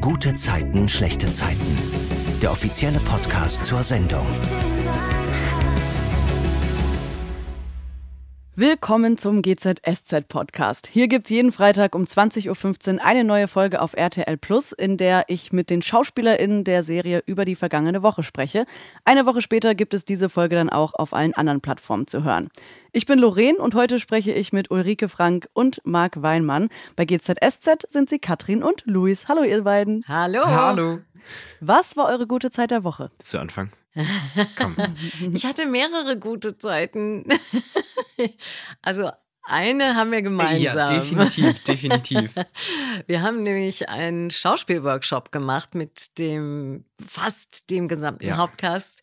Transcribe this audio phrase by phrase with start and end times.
[0.00, 1.76] Gute Zeiten, schlechte Zeiten.
[2.40, 4.24] Der offizielle Podcast zur Sendung.
[8.60, 10.86] Willkommen zum GZSZ Podcast.
[10.86, 15.24] Hier gibt's jeden Freitag um 20.15 Uhr eine neue Folge auf RTL Plus, in der
[15.28, 18.66] ich mit den SchauspielerInnen der Serie über die vergangene Woche spreche.
[19.06, 22.50] Eine Woche später gibt es diese Folge dann auch auf allen anderen Plattformen zu hören.
[22.92, 26.68] Ich bin Lorraine und heute spreche ich mit Ulrike Frank und Marc Weinmann.
[26.96, 29.26] Bei GZSZ sind sie Katrin und Luis.
[29.26, 30.04] Hallo ihr beiden.
[30.06, 30.44] Hallo.
[30.44, 30.98] Hallo.
[31.60, 33.10] Was war eure gute Zeit der Woche?
[33.20, 33.70] Zu Anfang.
[34.56, 34.76] Komm.
[35.32, 37.24] Ich hatte mehrere gute Zeiten.
[38.82, 39.10] Also
[39.44, 40.60] eine haben wir gemeinsam.
[40.76, 42.34] Ja, definitiv, definitiv.
[43.06, 48.36] Wir haben nämlich einen Schauspielworkshop gemacht mit dem fast dem gesamten Ja.
[48.36, 49.00] Hauptcast.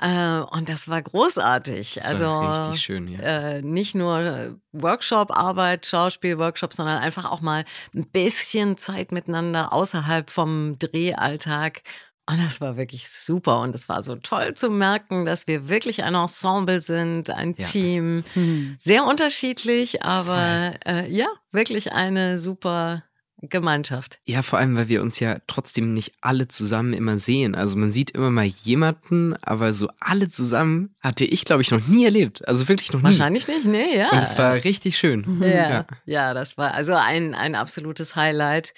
[0.00, 1.94] Äh, Und das war großartig.
[1.94, 3.18] Das also war richtig schön, ja.
[3.20, 7.64] äh, nicht nur Workshop-Arbeit, Schauspiel-Workshop, sondern einfach auch mal
[7.94, 11.82] ein bisschen Zeit miteinander außerhalb vom Drehalltag.
[12.26, 13.60] Und das war wirklich super.
[13.60, 17.66] Und es war so toll zu merken, dass wir wirklich ein Ensemble sind, ein Ja.
[17.66, 18.24] Team.
[18.32, 18.76] Hm.
[18.80, 23.04] Sehr unterschiedlich, aber äh, ja, wirklich eine super
[23.48, 24.18] Gemeinschaft.
[24.24, 27.54] Ja, vor allem, weil wir uns ja trotzdem nicht alle zusammen immer sehen.
[27.54, 31.86] Also man sieht immer mal jemanden, aber so alle zusammen hatte ich, glaube ich, noch
[31.86, 32.46] nie erlebt.
[32.48, 33.06] Also wirklich noch nie.
[33.06, 34.10] Wahrscheinlich nicht, nee, ja.
[34.10, 35.24] Und es war richtig schön.
[35.40, 38.74] Ja, ja, das war also ein, ein absolutes Highlight.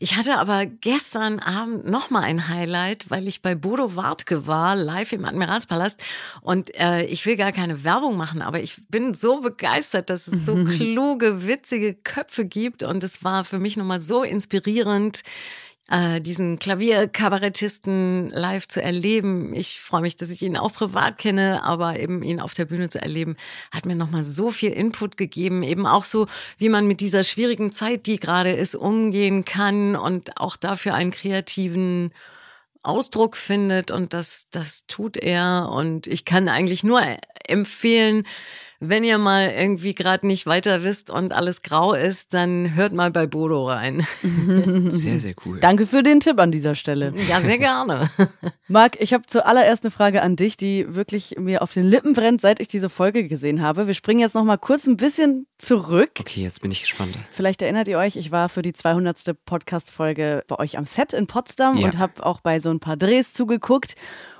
[0.00, 5.12] Ich hatte aber gestern Abend nochmal ein Highlight, weil ich bei Bodo Wartke war, live
[5.12, 6.00] im Admiralspalast.
[6.40, 10.44] Und äh, ich will gar keine Werbung machen, aber ich bin so begeistert, dass es
[10.44, 12.82] so kluge, witzige Köpfe gibt.
[12.82, 15.22] Und es war für mich nochmal so inspirierend,
[15.90, 19.52] äh, diesen Klavierkabarettisten live zu erleben.
[19.54, 22.88] Ich freue mich, dass ich ihn auch privat kenne, aber eben ihn auf der Bühne
[22.88, 23.36] zu erleben,
[23.70, 25.62] hat mir nochmal so viel Input gegeben.
[25.62, 30.38] Eben auch so, wie man mit dieser schwierigen Zeit, die gerade ist, umgehen kann und
[30.38, 32.12] auch dafür einen kreativen
[32.82, 35.70] Ausdruck findet und das, das tut er.
[35.70, 37.02] Und ich kann eigentlich nur
[37.46, 38.24] empfehlen,
[38.88, 43.10] wenn ihr mal irgendwie gerade nicht weiter wisst und alles grau ist, dann hört mal
[43.10, 44.06] bei Bodo rein.
[44.88, 45.60] Sehr, sehr cool.
[45.60, 47.12] Danke für den Tipp an dieser Stelle.
[47.28, 48.08] Ja, sehr gerne.
[48.68, 52.40] Marc, ich habe zuallererst eine Frage an dich, die wirklich mir auf den Lippen brennt,
[52.40, 53.86] seit ich diese Folge gesehen habe.
[53.86, 56.10] Wir springen jetzt noch mal kurz ein bisschen zurück.
[56.20, 57.16] Okay, jetzt bin ich gespannt.
[57.30, 59.34] Vielleicht erinnert ihr euch, ich war für die 200.
[59.44, 61.86] Podcast-Folge bei euch am Set in Potsdam Ja.
[61.86, 63.94] und habe auch bei so ein paar Drehs zugeguckt.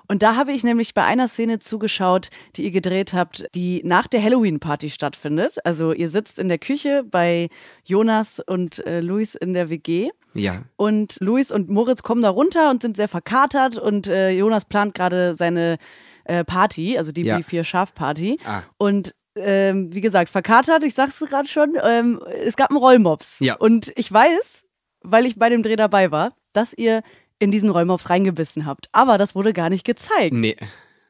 [0.08, 4.06] Und da habe ich nämlich bei einer Szene zugeschaut, die ihr gedreht habt, die nach
[4.06, 5.56] der Halloween-Party stattfindet.
[5.64, 7.48] Also ihr sitzt in der Küche bei
[7.84, 10.10] Jonas und äh, Luis in der WG.
[10.34, 10.62] Ja.
[10.76, 14.94] Und Luis und Moritz kommen da runter und sind sehr verkatert und äh, Jonas plant
[14.94, 15.78] gerade seine
[16.24, 17.36] äh, Party, also die Ja.
[17.38, 18.38] B4-Schaf-Party.
[18.44, 18.62] Ah.
[18.76, 23.36] Und ähm, wie gesagt, verkatert, ich sag's gerade schon, ähm, es gab einen Rollmops.
[23.40, 23.56] Ja.
[23.56, 24.64] Und ich weiß,
[25.02, 27.02] weil ich bei dem Dreh dabei war, dass ihr
[27.44, 28.88] in diesen Rollmops reingebissen habt.
[28.92, 30.32] Aber das wurde gar nicht gezeigt.
[30.34, 30.56] Nee.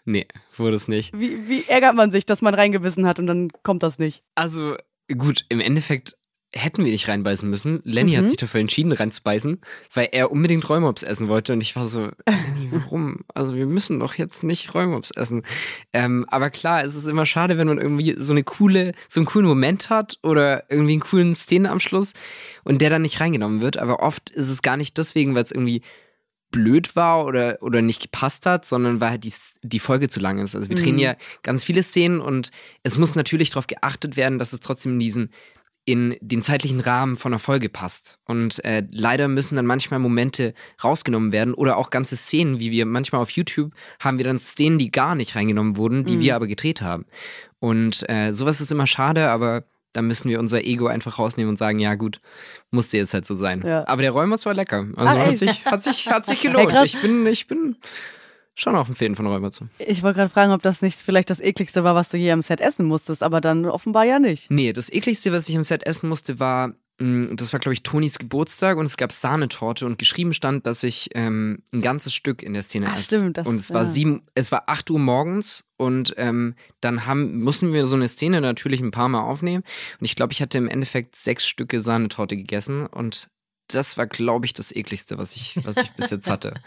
[0.06, 0.26] Nee,
[0.58, 1.18] wurde es nicht.
[1.18, 4.22] Wie, wie ärgert man sich, dass man reingebissen hat und dann kommt das nicht?
[4.34, 4.76] Also,
[5.16, 6.14] gut, im Endeffekt
[6.56, 7.80] hätten wir nicht reinbeißen müssen.
[7.84, 8.16] Lenny Mhm.
[8.18, 9.60] hat sich dafür entschieden, reinzubeißen,
[9.94, 11.54] weil er unbedingt Räumops essen wollte.
[11.54, 13.20] Und ich war so, Lenny, warum?
[13.34, 15.42] Also, wir müssen doch jetzt nicht Räumops essen.
[15.94, 19.26] Ähm, aber klar, es ist immer schade, wenn man irgendwie so eine coole, so einen
[19.26, 22.12] coolen Moment hat oder irgendwie einen coolen Szenenabschluss
[22.62, 23.78] und der dann nicht reingenommen wird.
[23.78, 25.80] Aber oft ist es gar nicht deswegen, weil es irgendwie
[26.54, 29.32] blöd war oder, oder nicht gepasst hat, sondern weil halt die,
[29.62, 30.54] die Folge zu lang ist.
[30.54, 31.00] Also wir drehen Mhm.
[31.00, 32.52] ja ganz viele Szenen und
[32.84, 35.30] es muss natürlich darauf geachtet werden, dass es trotzdem in diesen
[35.86, 38.18] in den zeitlichen Rahmen von einer Folge passt.
[38.24, 42.86] Und äh, leider müssen dann manchmal Momente rausgenommen werden oder auch ganze Szenen, wie wir
[42.86, 46.20] manchmal auf YouTube haben wir dann Szenen, die gar nicht reingenommen wurden, die Mhm.
[46.20, 47.04] wir aber gedreht haben.
[47.58, 51.56] Und äh, sowas ist immer schade, aber da müssen wir unser Ego einfach rausnehmen und
[51.56, 52.20] sagen, ja gut,
[52.70, 53.62] musste jetzt halt so sein.
[53.66, 53.88] Ja.
[53.88, 54.86] Aber der Räumers war lecker.
[54.96, 56.68] Also Ah, hat sich, hat sich, hat sich gelohnt.
[56.68, 56.84] krass.
[56.84, 57.76] ich bin, ich bin
[58.54, 59.60] schon auf dem Fan von Räumers.
[59.78, 62.42] Ich wollte gerade fragen, ob das nicht vielleicht das ekligste war, was du je am
[62.42, 64.50] Set essen musstest, aber dann offenbar ja nicht.
[64.50, 68.18] Nee, das ekligste, was ich am Set essen musste, war, das war, glaube ich, Tonis
[68.18, 72.52] Geburtstag und es gab Sahnetorte und geschrieben stand, dass ich ähm, ein ganzes Stück in
[72.52, 73.16] der Szene Ach, esse.
[73.16, 73.86] stimmt, das- und es war ja.
[73.86, 78.40] sieben, es war 8 Uhr morgens und ähm, dann haben, mussten wir so eine Szene
[78.40, 79.64] natürlich ein paar Mal aufnehmen.
[79.98, 83.28] Und ich glaube, ich hatte im Endeffekt sechs Stücke Sahnetorte gegessen und
[83.68, 86.54] das war, glaube ich, das ekligste, was ich, was ich bis jetzt hatte.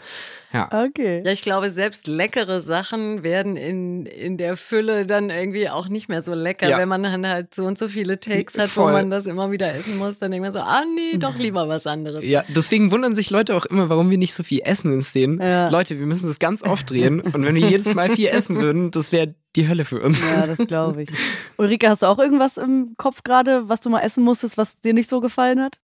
[0.50, 0.86] Ja.
[0.86, 1.20] Okay.
[1.26, 6.08] Ja, ich glaube, selbst leckere Sachen werden in, in der Fülle dann irgendwie auch nicht
[6.08, 6.78] mehr so lecker, Ja.
[6.78, 8.92] wenn man dann halt so und so viele Takes hat, wo Voll.
[8.92, 10.18] man das immer wieder essen muss.
[10.20, 12.24] Dann denkt man so, ah nee, doch lieber was anderes.
[12.24, 15.38] Ja, deswegen wundern sich Leute auch immer, warum wir nicht so viel essen in Szenen.
[15.38, 15.68] Ja.
[15.68, 18.90] Leute, wir müssen das ganz oft drehen und wenn wir jedes Mal viel essen würden,
[18.90, 20.22] das wäre die Hölle für uns.
[20.34, 21.10] Ja, das glaube ich.
[21.58, 24.94] Ulrike, hast du auch irgendwas im Kopf gerade, was du mal essen musstest, was dir
[24.94, 25.78] nicht so gefallen hat?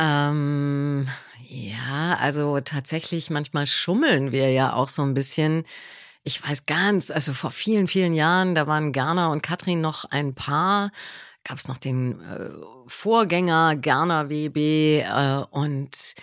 [0.00, 1.06] Ähm,
[1.48, 5.64] Ja, also tatsächlich, manchmal schummeln wir ja auch so ein bisschen.
[6.22, 10.34] Ich weiß ganz, also vor vielen, vielen Jahren, da waren Gerner und Katrin noch ein
[10.34, 10.92] Paar.
[11.44, 12.50] Gab es noch den äh,
[12.86, 16.14] Vorgänger Gerner WB äh, und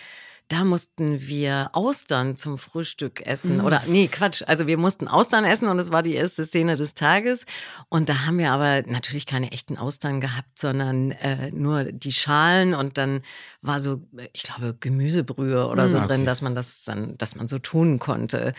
[0.48, 3.58] da mussten wir Austern zum Frühstück essen.
[3.58, 3.64] Mhm.
[3.64, 4.42] Oder nee, Quatsch.
[4.46, 7.44] Also wir mussten Austern essen und das war die erste Szene des Tages.
[7.90, 12.72] Und da haben wir aber natürlich keine echten Austern gehabt, sondern äh, nur die Schalen
[12.72, 13.20] und dann
[13.60, 14.00] war so,
[14.32, 16.06] ich glaube, Gemüsebrühe oder mhm, so okay.
[16.08, 18.54] drin, dass man das dann, dass man so tun konnte.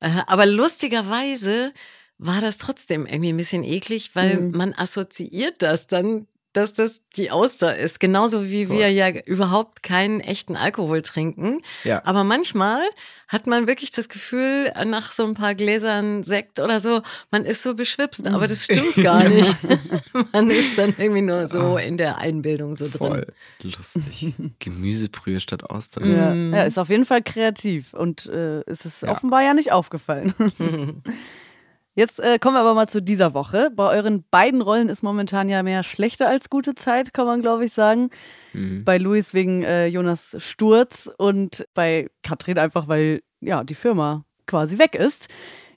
[0.00, 1.72] Äh, aber lustigerweise
[2.18, 4.50] war das trotzdem irgendwie ein bisschen eklig, weil mhm.
[4.56, 8.00] man assoziiert das dann dass das die Auster ist.
[8.00, 8.78] Genauso wie Voll.
[8.78, 11.62] wir ja überhaupt keinen echten Alkohol trinken.
[11.84, 12.02] Ja.
[12.04, 12.82] Aber manchmal
[13.28, 17.62] hat man wirklich das Gefühl, nach so ein paar Gläsern Sekt oder so, man ist
[17.62, 18.26] so beschwipst.
[18.26, 19.54] Aber das stimmt gar nicht.
[20.32, 21.78] man ist dann irgendwie nur so ah.
[21.78, 23.26] in der Einbildung so Voll
[23.60, 23.72] drin.
[23.76, 24.34] lustig.
[24.58, 26.10] Gemüsebrühe statt Austern.
[26.10, 26.34] Ja.
[26.34, 29.10] ja, ist auf jeden Fall kreativ und äh, ist es ja.
[29.10, 30.34] offenbar ja nicht aufgefallen.
[31.94, 33.70] Jetzt äh, kommen wir aber mal zu dieser Woche.
[33.74, 37.64] Bei euren beiden Rollen ist momentan ja mehr schlechte als gute Zeit, kann man glaube
[37.64, 38.10] ich sagen.
[38.52, 38.84] Mhm.
[38.84, 44.78] Bei Luis wegen äh, Jonas Sturz und bei Katrin einfach, weil ja die Firma quasi
[44.78, 45.28] weg ist.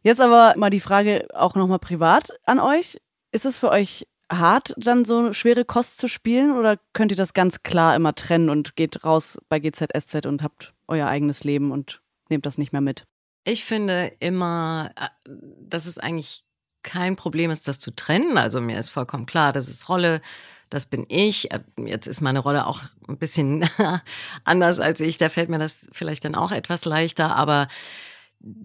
[0.04, 3.00] Jetzt aber mal die Frage auch nochmal privat an euch.
[3.32, 7.34] Ist es für euch hart, dann so schwere Kost zu spielen oder könnt ihr das
[7.34, 12.02] ganz klar immer trennen und geht raus bei GZSZ und habt euer eigenes Leben und
[12.30, 13.06] nehmt das nicht mehr mit?
[13.44, 15.30] Ich finde immer, äh,
[15.62, 16.44] dass es eigentlich
[16.84, 18.38] kein Problem ist, das zu trennen.
[18.38, 20.22] Also mir ist vollkommen klar, das ist Rolle,
[20.70, 21.52] das bin ich.
[21.52, 23.68] Äh, jetzt ist meine Rolle auch ein bisschen
[24.44, 25.18] anders als ich.
[25.18, 27.36] Da fällt mir das vielleicht dann auch etwas leichter.
[27.36, 27.68] Aber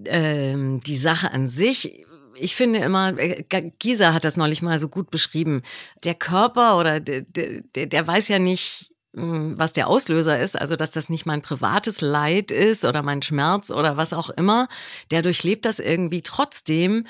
[0.07, 2.05] ähm, die Sache an sich,
[2.35, 3.45] ich finde immer, äh,
[3.79, 5.63] Gisa hat das neulich mal so gut beschrieben.
[6.05, 10.91] Der Körper oder der, der, der weiß ja nicht, was der Auslöser ist, also dass
[10.91, 14.69] das nicht mein privates Leid ist oder mein Schmerz oder was auch immer,
[15.11, 17.07] der durchlebt das irgendwie trotzdem.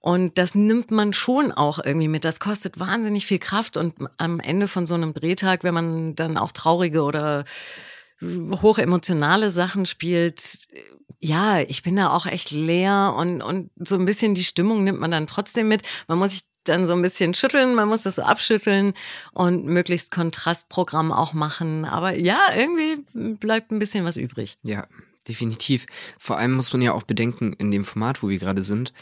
[0.00, 2.26] Und das nimmt man schon auch irgendwie mit.
[2.26, 3.78] Das kostet wahnsinnig viel Kraft.
[3.78, 7.44] Und am Ende von so einem Drehtag, wenn man dann auch traurige oder
[8.20, 10.68] hochemotionale Sachen spielt,
[11.20, 15.00] ja, ich bin da auch echt leer und, und so ein bisschen die Stimmung nimmt
[15.00, 15.82] man dann trotzdem mit.
[16.06, 18.94] Man muss sich dann so ein bisschen schütteln, man muss das so abschütteln
[19.32, 21.84] und möglichst Kontrastprogramm auch machen.
[21.84, 24.58] Aber ja, irgendwie bleibt ein bisschen was übrig.
[24.62, 24.86] Ja,
[25.28, 25.86] definitiv.
[26.18, 28.92] Vor allem muss man ja auch bedenken, in dem Format, wo wir gerade sind,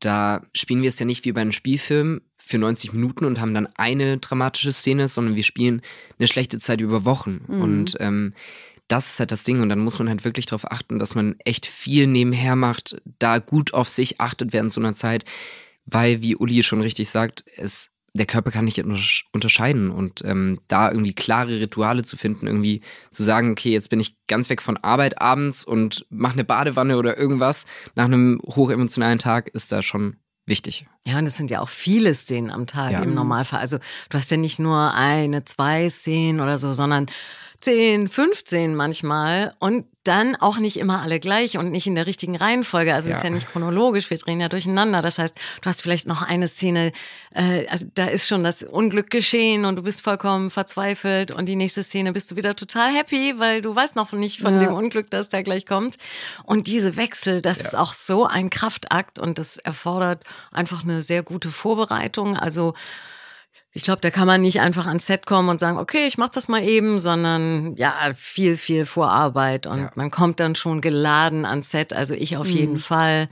[0.00, 3.54] da spielen wir es ja nicht wie bei einem Spielfilm für 90 Minuten und haben
[3.54, 5.82] dann eine dramatische Szene, sondern wir spielen
[6.18, 7.42] eine schlechte Zeit über Wochen.
[7.46, 7.62] Mhm.
[7.62, 8.34] Und ähm,
[8.88, 9.60] das ist halt das Ding.
[9.60, 13.38] Und dann muss man halt wirklich darauf achten, dass man echt viel nebenher macht, da
[13.38, 15.24] gut auf sich achtet während so einer Zeit
[15.84, 18.82] weil, wie Uli schon richtig sagt, es, der Körper kann nicht
[19.32, 22.80] unterscheiden und ähm, da irgendwie klare Rituale zu finden, irgendwie
[23.12, 26.96] zu sagen, okay, jetzt bin ich ganz weg von Arbeit abends und mache eine Badewanne
[26.96, 30.16] oder irgendwas nach einem hochemotionalen Tag, ist da schon
[30.46, 30.86] wichtig.
[31.06, 33.02] Ja, und es sind ja auch viele Szenen am Tag ja.
[33.02, 33.60] im Normalfall.
[33.60, 37.06] Also du hast ja nicht nur eine, zwei Szenen oder so, sondern
[37.60, 42.34] 10, 15 manchmal und dann auch nicht immer alle gleich und nicht in der richtigen
[42.34, 42.94] Reihenfolge.
[42.94, 43.12] Also ja.
[43.12, 45.02] es ist ja nicht chronologisch, wir drehen ja durcheinander.
[45.02, 46.92] Das heißt, du hast vielleicht noch eine Szene,
[47.34, 51.56] äh, also da ist schon das Unglück geschehen und du bist vollkommen verzweifelt und die
[51.56, 54.60] nächste Szene bist du wieder total happy, weil du weißt noch nicht von ja.
[54.60, 55.96] dem Unglück, das da gleich kommt.
[56.44, 57.66] Und diese Wechsel, das ja.
[57.66, 62.38] ist auch so ein Kraftakt und das erfordert einfach eine sehr gute Vorbereitung.
[62.38, 62.72] Also
[63.72, 66.30] ich glaube, da kann man nicht einfach ans Set kommen und sagen, okay, ich mach
[66.30, 69.90] das mal eben, sondern ja, viel, viel Vorarbeit und ja.
[69.94, 71.92] man kommt dann schon geladen ans Set.
[71.92, 72.56] Also ich auf mhm.
[72.56, 73.28] jeden Fall.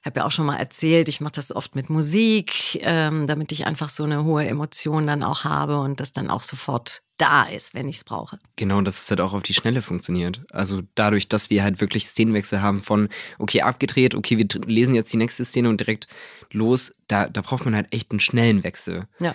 [0.00, 3.52] Ich habe ja auch schon mal erzählt, ich mache das oft mit Musik, ähm, damit
[3.52, 7.44] ich einfach so eine hohe Emotion dann auch habe und das dann auch sofort da
[7.44, 8.38] ist, wenn ich es brauche.
[8.56, 10.42] Genau, dass es halt auch auf die Schnelle funktioniert.
[10.50, 15.10] Also dadurch, dass wir halt wirklich Szenenwechsel haben von, okay, abgedreht, okay, wir lesen jetzt
[15.10, 16.06] die nächste Szene und direkt
[16.52, 19.06] los, da, da braucht man halt echt einen schnellen Wechsel.
[19.20, 19.34] Ja.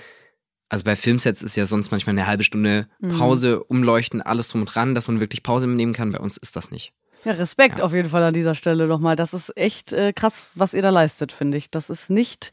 [0.70, 3.18] Also bei Filmsets ist ja sonst manchmal eine halbe Stunde mhm.
[3.18, 3.78] Pause, mhm.
[3.78, 6.12] umleuchten, alles drum und dran, dass man wirklich Pause nehmen kann.
[6.12, 6.94] Bei uns ist das nicht.
[7.26, 7.86] Ja, Respekt ja.
[7.86, 9.16] auf jeden Fall an dieser Stelle nochmal.
[9.16, 11.70] Das ist echt äh, krass, was ihr da leistet, finde ich.
[11.70, 12.52] Das ist nicht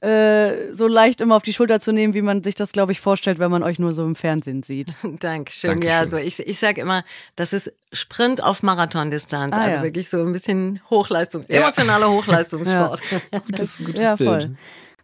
[0.00, 3.00] äh, so leicht immer auf die Schulter zu nehmen, wie man sich das, glaube ich,
[3.00, 4.94] vorstellt, wenn man euch nur so im Fernsehen sieht.
[5.02, 5.70] Dankeschön.
[5.70, 5.82] Dankeschön.
[5.82, 7.04] Ja, also ich, ich sage immer,
[7.34, 9.56] das ist Sprint auf Marathondistanz.
[9.56, 9.82] Ah, also ja.
[9.82, 13.02] wirklich so ein bisschen Hochleistung, emotionaler Hochleistungssport.
[13.32, 13.38] Ja.
[13.40, 14.28] Gutes, gutes ja, Bild.
[14.28, 14.56] Voll.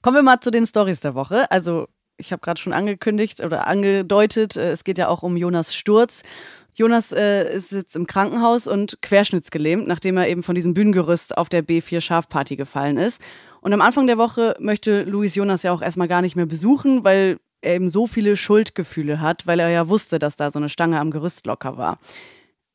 [0.03, 1.51] Kommen wir mal zu den Stories der Woche.
[1.51, 1.89] Also
[2.23, 6.23] ich habe gerade schon angekündigt oder angedeutet, äh, es geht ja auch um Jonas Sturz.
[6.75, 11.49] Jonas äh, ist jetzt im Krankenhaus und querschnittsgelähmt, nachdem er eben von diesem Bühnengerüst auf
[11.49, 13.21] der B4 Schafparty gefallen ist.
[13.61, 17.05] Und am Anfang der Woche möchte Luis Jonas ja auch erstmal gar nicht mehr besuchen,
[17.05, 20.69] weil er eben so viele Schuldgefühle hat, weil er ja wusste, dass da so eine
[20.69, 21.99] Stange am Gerüst locker war.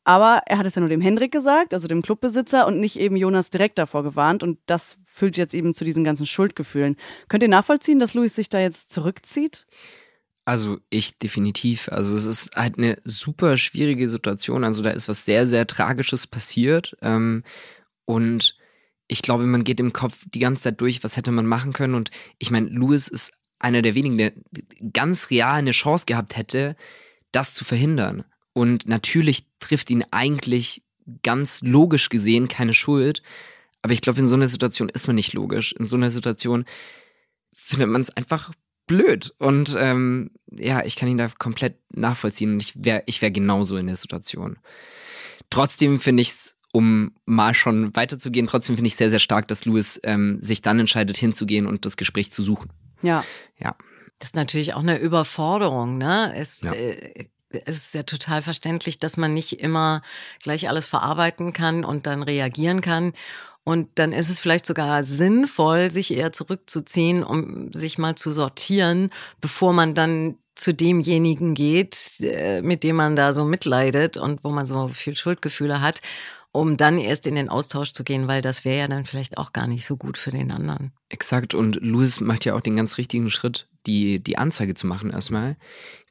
[0.08, 3.18] Aber er hat es ja nur dem Hendrik gesagt, also dem Clubbesitzer, und nicht eben
[3.18, 4.42] Jonas direkt davor gewarnt.
[4.42, 6.96] Und das führt jetzt eben zu diesen ganzen Schuldgefühlen.
[7.28, 9.68] Könnt ihr nachvollziehen, dass Luis sich da jetzt zurückzieht?
[10.46, 11.90] Also ich definitiv.
[11.90, 14.64] Also es ist halt eine super schwierige Situation.
[14.64, 16.96] Also da ist was sehr, sehr Tragisches passiert.
[17.02, 17.44] Ähm,
[18.06, 18.56] und
[19.10, 21.96] ich glaube, man geht im Kopf die ganze Zeit durch, was hätte man machen können.
[21.96, 24.32] Und ich meine, Louis ist einer der wenigen, der
[24.94, 26.78] ganz real eine Chance gehabt hätte,
[27.34, 28.24] das zu verhindern.
[28.58, 30.82] Und natürlich trifft ihn eigentlich
[31.22, 33.22] ganz logisch gesehen keine Schuld.
[33.84, 35.74] Aber ich glaube, in so einer Situation ist man nicht logisch.
[35.74, 36.66] In so einer Situation
[37.54, 38.52] findet man es einfach
[38.88, 39.34] blöd.
[39.38, 42.54] Und ähm, ja, ich kann ihn da komplett nachvollziehen.
[42.54, 44.58] Und ich wäre ich wär genauso in der Situation.
[45.52, 49.66] Trotzdem finde ich es, um mal schon weiterzugehen, trotzdem finde ich sehr, sehr stark, dass
[49.66, 52.72] Louis ähm, sich dann entscheidet, hinzugehen und das Gespräch zu suchen.
[53.02, 53.24] Ja.
[53.60, 53.76] Ja.
[54.20, 56.34] Das ist natürlich auch eine Überforderung, ne?
[56.36, 56.74] Es, Ja.
[56.74, 57.28] äh,
[57.66, 60.02] es ist ja total verständlich, dass man nicht immer
[60.42, 63.14] gleich alles verarbeiten kann und dann reagieren kann.
[63.64, 69.10] Und dann ist es vielleicht sogar sinnvoll, sich eher zurückzuziehen, um sich mal zu sortieren,
[69.42, 74.50] bevor man dann zu demjenigen geht, äh, mit dem man da so mitleidet und wo
[74.50, 76.02] man so viel Schuldgefühle hat,
[76.52, 79.54] um dann erst in den Austausch zu gehen, weil das wäre ja dann vielleicht auch
[79.54, 80.92] gar nicht so gut für den anderen.
[81.10, 81.54] Exakt.
[81.54, 85.56] Und Louis macht ja auch den ganz richtigen Schritt, die, die Anzeige zu machen erstmal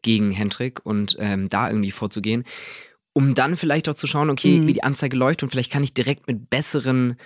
[0.03, 2.45] gegen Hendrik und ähm, da irgendwie vorzugehen,
[3.13, 4.67] um dann vielleicht auch zu schauen, okay, Mhm.
[4.67, 7.17] wie die Anzeige läuft und vielleicht kann ich direkt mit besseren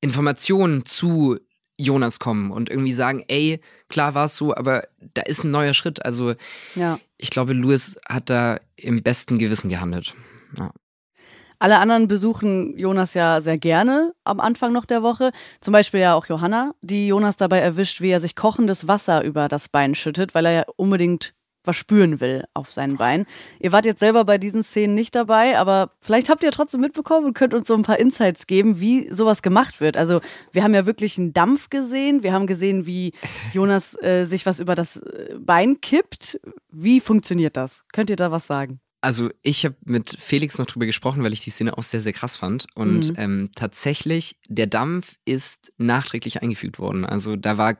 [0.00, 1.38] Informationen zu
[1.78, 5.74] Jonas kommen und irgendwie sagen, ey, klar war es so, aber da ist ein neuer
[5.74, 6.04] Schritt.
[6.04, 6.34] Also
[6.74, 7.00] Ja.
[7.16, 10.14] ich glaube, Louis hat da im besten Gewissen gehandelt.
[10.56, 10.72] Ja.
[11.62, 15.30] Alle anderen besuchen Jonas ja sehr gerne am Anfang noch der Woche.
[15.60, 19.46] Zum Beispiel ja auch Johanna, die Jonas dabei erwischt, wie er sich kochendes Wasser über
[19.46, 23.26] das Bein schüttet, weil er ja unbedingt was spüren will auf sein Bein.
[23.60, 27.26] Ihr wart jetzt selber bei diesen Szenen nicht dabei, aber vielleicht habt ihr trotzdem mitbekommen
[27.26, 29.96] und könnt uns so ein paar Insights geben, wie sowas gemacht wird.
[29.96, 33.12] Also wir haben ja wirklich einen Dampf gesehen, wir haben gesehen, wie
[33.52, 36.40] Jonas äh, sich was über das äh, Bein kippt.
[36.72, 37.84] Wie funktioniert das?
[37.92, 38.80] Könnt ihr da was sagen?
[39.04, 42.12] Also ich habe mit Felix noch drüber gesprochen, weil ich die Szene auch sehr, sehr
[42.12, 42.66] krass fand.
[42.76, 43.14] Und Mhm.
[43.18, 47.04] ähm, tatsächlich, der Dampf ist nachträglich eingefügt worden.
[47.04, 47.76] Also da war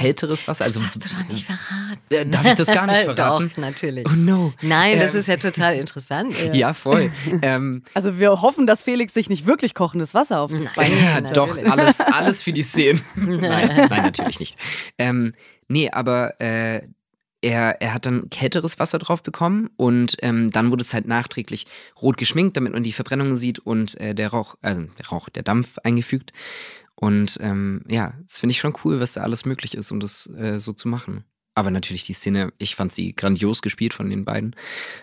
[0.00, 0.64] kälteres Wasser.
[0.64, 1.98] Also, das hast du doch nicht verraten.
[2.10, 3.48] Äh, darf ich das gar nicht verraten?
[3.50, 4.06] Doch, natürlich.
[4.08, 4.52] Oh no.
[4.62, 6.34] Nein, das Ähm, ist ja total interessant.
[6.52, 7.10] Ja, voll.
[7.42, 11.20] ähm, Also wir hoffen, dass Felix sich nicht wirklich kochendes Wasser auf das Bein ja,
[11.20, 13.02] doch, alles, alles für die Szenen.
[13.16, 13.40] nein,
[13.90, 14.56] nein, natürlich nicht.
[14.98, 15.34] Ähm,
[15.68, 16.82] nee, aber äh,
[17.42, 21.66] er, er hat dann kälteres Wasser drauf bekommen und ähm, dann wurde es halt nachträglich
[22.00, 25.42] rot geschminkt, damit man die Verbrennung sieht und äh, der Rauch, also der Rauch, der
[25.42, 26.32] Dampf eingefügt.
[26.94, 30.30] Und ähm, ja, das finde ich schon cool, was da alles möglich ist, um das
[30.36, 31.24] äh, so zu machen.
[31.54, 34.56] Aber natürlich die Szene, ich fand sie grandios gespielt von den beiden.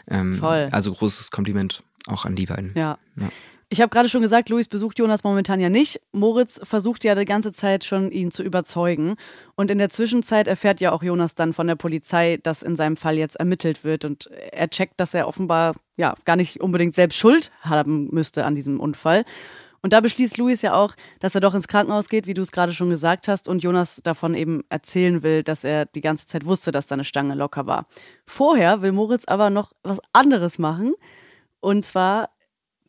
[0.07, 0.69] Ähm, Voll.
[0.71, 2.71] Also großes Kompliment auch an die beiden.
[2.75, 2.97] Ja.
[3.17, 3.29] Ja.
[3.71, 6.01] Ich habe gerade schon gesagt, Luis besucht Jonas momentan ja nicht.
[6.11, 9.15] Moritz versucht ja die ganze Zeit schon, ihn zu überzeugen.
[9.55, 12.97] Und in der Zwischenzeit erfährt ja auch Jonas dann von der Polizei, dass in seinem
[12.97, 14.05] Fall jetzt ermittelt wird.
[14.05, 18.55] Und er checkt, dass er offenbar ja gar nicht unbedingt selbst Schuld haben müsste an
[18.55, 19.23] diesem Unfall.
[19.83, 22.51] Und da beschließt Luis ja auch, dass er doch ins Krankenhaus geht, wie du es
[22.51, 26.45] gerade schon gesagt hast, und Jonas davon eben erzählen will, dass er die ganze Zeit
[26.45, 27.85] wusste, dass da eine Stange locker war.
[28.25, 30.95] Vorher will Moritz aber noch was anderes machen.
[31.61, 32.29] Und zwar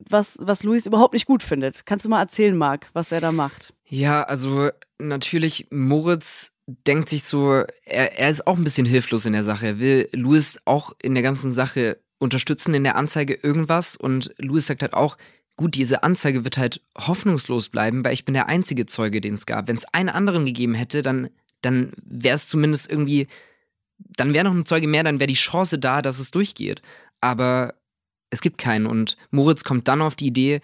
[0.08, 1.86] was, was Luis überhaupt nicht gut findet.
[1.86, 3.74] Kannst du mal erzählen, Marc, was er da macht?
[3.86, 9.32] Ja, also natürlich, Moritz denkt sich so, er, er ist auch ein bisschen hilflos in
[9.32, 9.66] der Sache.
[9.66, 13.96] Er will Louis auch in der ganzen Sache unterstützen, in der Anzeige irgendwas.
[13.96, 15.16] Und Louis sagt halt auch,
[15.56, 19.46] gut, diese Anzeige wird halt hoffnungslos bleiben, weil ich bin der einzige Zeuge, den es
[19.46, 19.68] gab.
[19.68, 21.28] Wenn es einen anderen gegeben hätte, dann,
[21.60, 23.26] dann wäre es zumindest irgendwie,
[23.98, 26.82] dann wäre noch ein Zeuge mehr, dann wäre die Chance da, dass es durchgeht.
[27.20, 27.74] Aber
[28.30, 28.86] es gibt keinen.
[28.86, 30.60] Und Moritz kommt dann auf die Idee,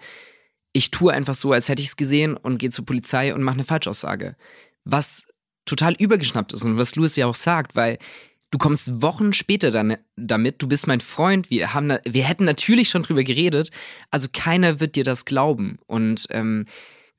[0.73, 3.55] ich tue einfach so, als hätte ich es gesehen und gehe zur Polizei und mache
[3.55, 4.35] eine Falschaussage.
[4.83, 5.33] Was
[5.65, 7.97] total übergeschnappt ist und was Louis ja auch sagt, weil
[8.51, 12.89] du kommst Wochen später dann damit, du bist mein Freund, wir haben, wir hätten natürlich
[12.89, 13.71] schon drüber geredet,
[14.11, 16.65] also keiner wird dir das glauben und ähm,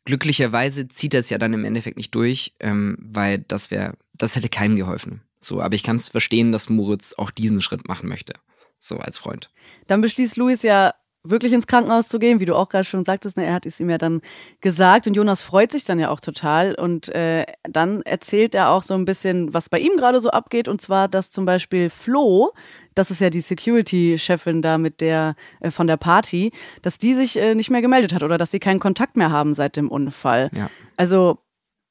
[0.05, 4.37] glücklicherweise zieht er es ja dann im Endeffekt nicht durch, ähm, weil das wäre, das
[4.37, 5.23] hätte keinem geholfen.
[5.41, 8.33] So, aber ich kann es verstehen, dass Moritz auch diesen Schritt machen möchte,
[8.79, 9.51] so als Freund.
[9.87, 10.93] Dann beschließt Luis ja
[11.25, 13.37] wirklich ins Krankenhaus zu gehen, wie du auch gerade schon sagtest.
[13.37, 13.45] Ne?
[13.45, 14.21] Er hat es ihm ja dann
[14.61, 16.75] gesagt und Jonas freut sich dann ja auch total.
[16.75, 20.69] Und äh, dann erzählt er auch so ein bisschen, was bei ihm gerade so abgeht.
[20.69, 22.53] Und zwar, dass zum Beispiel Flo,
[22.95, 27.37] das ist ja die Security-Chefin da mit der äh, von der Party, dass die sich
[27.37, 30.51] äh, nicht mehr gemeldet hat oder dass sie keinen Kontakt mehr haben seit dem Unfall.
[30.55, 30.71] Ja.
[30.97, 31.39] Also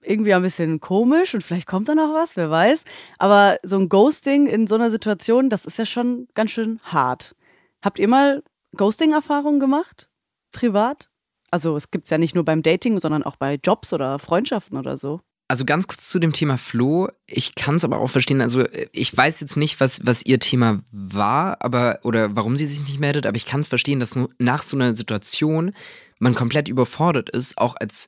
[0.08, 2.84] irgendwie ein bisschen komisch und vielleicht kommt da noch was, wer weiß.
[3.18, 7.36] Aber so ein Ghosting in so einer Situation, das ist ja schon ganz schön hart.
[7.82, 8.44] Habt ihr mal
[8.76, 10.10] Ghosting-Erfahrungen gemacht?
[10.52, 11.10] Privat?
[11.52, 14.78] Also es gibt es ja nicht nur beim Dating, sondern auch bei Jobs oder Freundschaften
[14.78, 15.22] oder so.
[15.50, 17.08] Also ganz kurz zu dem Thema Flo.
[17.26, 18.42] Ich kann es aber auch verstehen.
[18.42, 22.82] Also ich weiß jetzt nicht, was, was ihr Thema war, aber oder warum sie sich
[22.82, 25.74] nicht meldet, aber ich kann es verstehen, dass nach so einer Situation
[26.20, 28.08] man komplett überfordert ist, auch als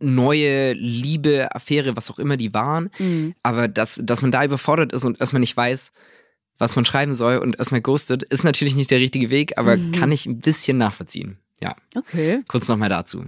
[0.00, 2.90] neue Liebe, Affäre, was auch immer die waren.
[2.98, 3.34] Mhm.
[3.42, 5.92] Aber dass, dass man da überfordert ist und erstmal nicht weiß,
[6.58, 9.92] was man schreiben soll und erstmal ghostet, ist natürlich nicht der richtige Weg, aber mhm.
[9.92, 11.38] kann ich ein bisschen nachvollziehen.
[11.60, 11.74] Ja.
[11.94, 12.42] Okay.
[12.48, 13.24] Kurz nochmal dazu.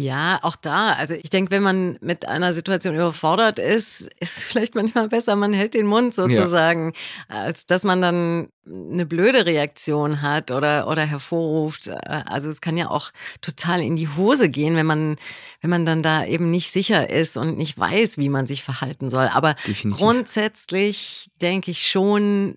[0.00, 0.94] Ja, auch da.
[0.94, 5.36] Also ich denke, wenn man mit einer Situation überfordert ist, ist es vielleicht manchmal besser,
[5.36, 6.92] man hält den Mund sozusagen,
[7.28, 7.36] ja.
[7.36, 11.88] als dass man dann eine blöde Reaktion hat oder, oder hervorruft.
[11.88, 15.16] Also es kann ja auch total in die Hose gehen, wenn man,
[15.60, 19.10] wenn man dann da eben nicht sicher ist und nicht weiß, wie man sich verhalten
[19.10, 19.28] soll.
[19.28, 19.98] Aber Definitiv.
[19.98, 22.56] grundsätzlich denke ich schon,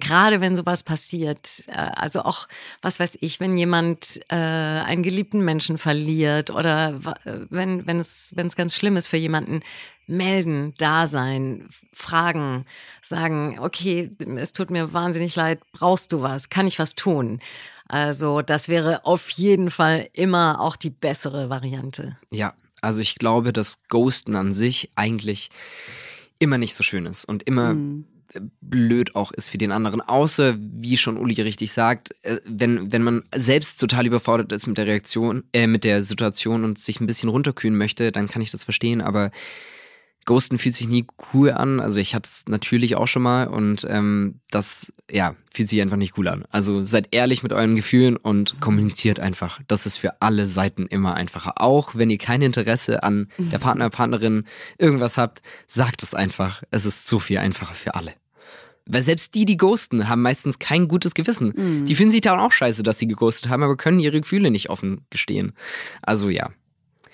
[0.00, 2.48] gerade wenn sowas passiert, äh, also auch,
[2.82, 7.00] was weiß ich, wenn jemand äh, einen geliebten Menschen verliert oder
[7.50, 9.60] wenn, wenn, es, wenn es ganz schlimm ist für jemanden,
[10.06, 12.64] melden, da sein, fragen,
[13.02, 17.40] sagen, okay, es tut mir wahnsinnig leid, brauchst du was, kann ich was tun?
[17.88, 22.16] Also das wäre auf jeden Fall immer auch die bessere Variante.
[22.30, 25.50] Ja, also ich glaube, dass Ghosten an sich eigentlich
[26.38, 28.04] immer nicht so schön ist und immer mhm
[28.60, 30.00] blöd auch ist für den anderen.
[30.00, 34.78] Außer, wie schon Uli richtig sagt, äh, wenn, wenn man selbst total überfordert ist mit
[34.78, 38.50] der Reaktion, äh, mit der Situation und sich ein bisschen runterkühlen möchte, dann kann ich
[38.50, 39.30] das verstehen, aber
[40.26, 41.80] Ghosten fühlt sich nie cool an.
[41.80, 45.96] Also ich hatte es natürlich auch schon mal und ähm, das, ja, fühlt sich einfach
[45.96, 46.44] nicht cool an.
[46.50, 49.60] Also seid ehrlich mit euren Gefühlen und kommuniziert einfach.
[49.68, 51.54] Das ist für alle Seiten immer einfacher.
[51.62, 54.44] Auch wenn ihr kein Interesse an der Partner, Partnerin
[54.78, 56.62] irgendwas habt, sagt es einfach.
[56.70, 58.12] Es ist so viel einfacher für alle.
[58.84, 61.52] Weil selbst die, die ghosten, haben meistens kein gutes Gewissen.
[61.56, 61.86] Mhm.
[61.86, 64.70] Die finden sich dann auch scheiße, dass sie geghostet haben, aber können ihre Gefühle nicht
[64.70, 65.52] offen gestehen.
[66.02, 66.50] Also ja,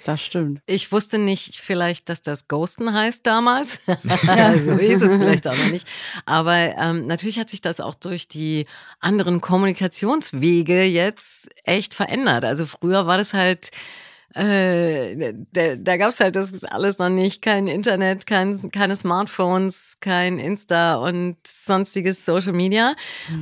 [0.04, 0.60] das stimmt.
[0.66, 3.80] Ich wusste nicht vielleicht, dass das Ghosten heißt damals.
[3.86, 5.86] so ist es vielleicht aber nicht.
[6.26, 8.66] Aber ähm, natürlich hat sich das auch durch die
[9.00, 12.44] anderen Kommunikationswege jetzt echt verändert.
[12.44, 13.70] Also früher war das halt
[14.34, 19.98] äh, da, da gab es halt das alles noch nicht, kein Internet, kein, keine Smartphones,
[20.00, 22.94] kein Insta und sonstiges Social Media,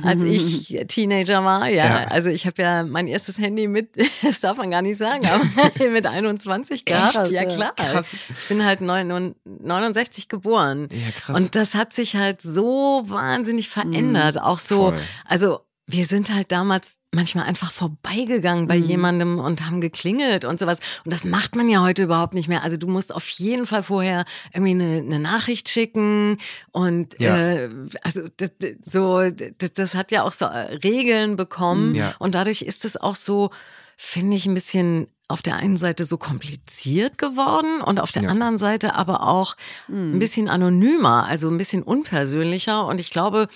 [0.03, 1.67] als ich Teenager war.
[1.69, 2.07] Ja, ja.
[2.07, 5.89] also ich habe ja mein erstes Handy mit, das darf man gar nicht sagen, aber
[5.89, 7.17] mit 21 gehabt.
[7.17, 7.31] Echt?
[7.31, 7.73] Ja klar.
[7.75, 8.13] Krass.
[8.37, 10.89] Ich bin halt 69 geboren.
[10.91, 11.35] Ja, krass.
[11.39, 14.35] Und das hat sich halt so wahnsinnig verändert.
[14.35, 14.41] Mhm.
[14.41, 14.99] Auch so, Voll.
[15.25, 18.83] also wir sind halt damals manchmal einfach vorbeigegangen bei mhm.
[18.83, 20.79] jemandem und haben geklingelt und sowas.
[21.03, 22.63] Und das macht man ja heute überhaupt nicht mehr.
[22.63, 26.37] Also du musst auf jeden Fall vorher irgendwie eine, eine Nachricht schicken
[26.71, 27.37] und ja.
[27.37, 27.69] äh,
[28.01, 28.51] also das,
[28.85, 32.15] so das, das, hat ja auch so äh, Regeln bekommen ja.
[32.19, 33.51] und dadurch ist es auch so,
[33.97, 38.29] finde ich, ein bisschen auf der einen Seite so kompliziert geworden und auf der ja.
[38.29, 39.55] anderen Seite aber auch
[39.87, 40.15] mhm.
[40.15, 42.85] ein bisschen anonymer, also ein bisschen unpersönlicher.
[42.85, 43.47] Und ich glaube,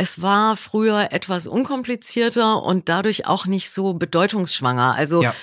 [0.00, 4.94] es war früher etwas unkomplizierter und dadurch auch nicht so bedeutungsschwanger.
[4.94, 5.34] Also ja.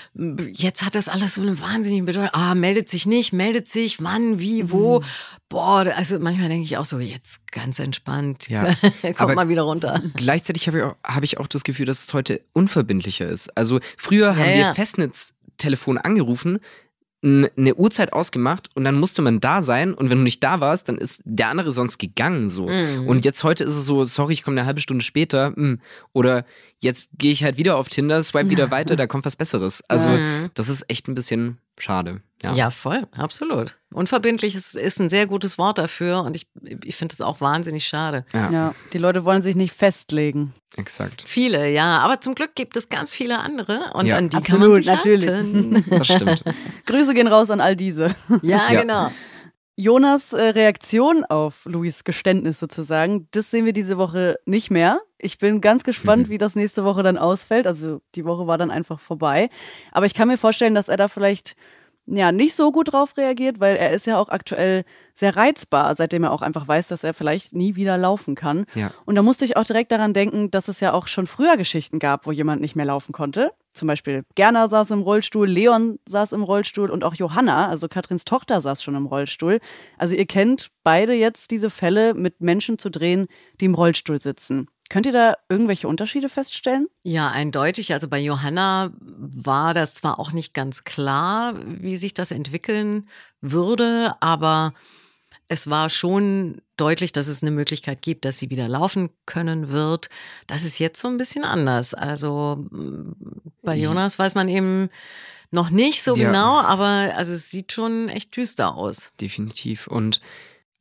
[0.52, 2.32] jetzt hat das alles so eine wahnsinnige Bedeutung.
[2.34, 5.02] Ah, meldet sich nicht, meldet sich, wann, wie, wo.
[5.02, 5.06] Mhm.
[5.48, 8.50] Boah, also manchmal denke ich auch so, jetzt ganz entspannt.
[8.50, 8.74] Ja.
[9.04, 10.02] Kommt Aber mal wieder runter.
[10.15, 13.56] Gleichzeitig habe ich, auch, hab ich auch das Gefühl, dass es heute unverbindlicher ist.
[13.56, 14.74] Also früher haben ja, wir ja.
[14.74, 16.58] Festnetztelefon angerufen,
[17.23, 20.88] eine Uhrzeit ausgemacht und dann musste man da sein und wenn du nicht da warst,
[20.88, 22.67] dann ist der andere sonst gegangen so.
[22.67, 23.08] Mhm.
[23.08, 25.80] Und jetzt heute ist es so, sorry, ich komme eine halbe Stunde später hm.
[26.13, 26.45] oder
[26.77, 29.84] jetzt gehe ich halt wieder auf Tinder, swipe wieder weiter, da kommt was Besseres.
[29.88, 30.51] Also mhm.
[30.53, 32.21] das ist echt ein bisschen schade.
[32.43, 33.77] Ja, ja voll, absolut.
[33.91, 36.47] Unverbindlich ist, ist ein sehr gutes Wort dafür und ich,
[36.83, 38.25] ich finde es auch wahnsinnig schade.
[38.33, 38.51] Ja.
[38.51, 40.53] ja, die Leute wollen sich nicht festlegen.
[40.75, 41.23] Exakt.
[41.25, 44.17] Viele, ja, aber zum Glück gibt es ganz viele andere und ja.
[44.17, 45.27] an die Absolut, kann man sich natürlich.
[45.27, 45.85] halten.
[45.89, 46.43] Das stimmt.
[46.85, 48.13] Grüße gehen raus an all diese.
[48.43, 48.81] Ja, ja.
[48.81, 49.11] genau.
[49.79, 55.01] Jonas äh, Reaktion auf Louis Geständnis sozusagen, das sehen wir diese Woche nicht mehr.
[55.19, 56.31] Ich bin ganz gespannt, mhm.
[56.31, 57.67] wie das nächste Woche dann ausfällt.
[57.67, 59.51] Also die Woche war dann einfach vorbei.
[59.91, 61.55] Aber ich kann mir vorstellen, dass er da vielleicht
[62.08, 66.24] ja nicht so gut drauf reagiert, weil er ist ja auch aktuell sehr reizbar, seitdem
[66.24, 68.65] er auch einfach weiß, dass er vielleicht nie wieder laufen kann.
[68.76, 68.91] Ja.
[69.06, 72.00] Und da musste ich auch direkt daran denken, dass es ja auch schon früher Geschichten
[72.00, 73.52] gab, wo jemand nicht mehr laufen konnte.
[73.72, 78.26] Zum Beispiel Gerner saß im Rollstuhl, Leon saß im Rollstuhl und auch Johanna, also Katrins
[78.26, 79.60] Tochter, saß schon im Rollstuhl.
[79.98, 83.28] Also ihr kennt beide jetzt diese Fälle, mit Menschen zu drehen,
[83.60, 84.67] die im Rollstuhl sitzen.
[84.89, 86.88] Könnt ihr da irgendwelche Unterschiede feststellen?
[87.04, 87.93] Ja, eindeutig.
[87.93, 93.10] Also bei Johanna war das zwar auch nicht ganz klar, wie sich das entwickeln
[93.41, 94.73] würde, aber
[95.50, 100.10] es war schon deutlich, dass es eine Möglichkeit gibt, dass sie wieder laufen können wird.
[100.45, 101.93] Das ist jetzt so ein bisschen anders.
[101.93, 103.12] Also mm,
[103.63, 104.89] bei Jonas weiß man eben
[105.52, 106.28] noch nicht so Ja.
[106.28, 109.12] genau, aber also es sieht schon echt düster aus.
[109.19, 109.88] Definitiv.
[109.88, 110.21] Und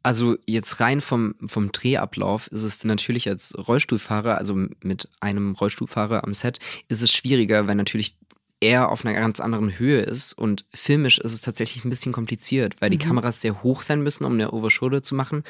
[0.07, 6.23] also jetzt rein vom, vom Drehablauf ist es natürlich als Rollstuhlfahrer, also mit einem Rollstuhlfahrer
[6.23, 8.16] am Set, ist es schwieriger, weil natürlich
[8.61, 12.77] er auf einer ganz anderen Höhe ist und filmisch ist es tatsächlich ein bisschen kompliziert,
[12.79, 15.42] weil die Kameras sehr hoch sein müssen, um eine Overshoulder zu machen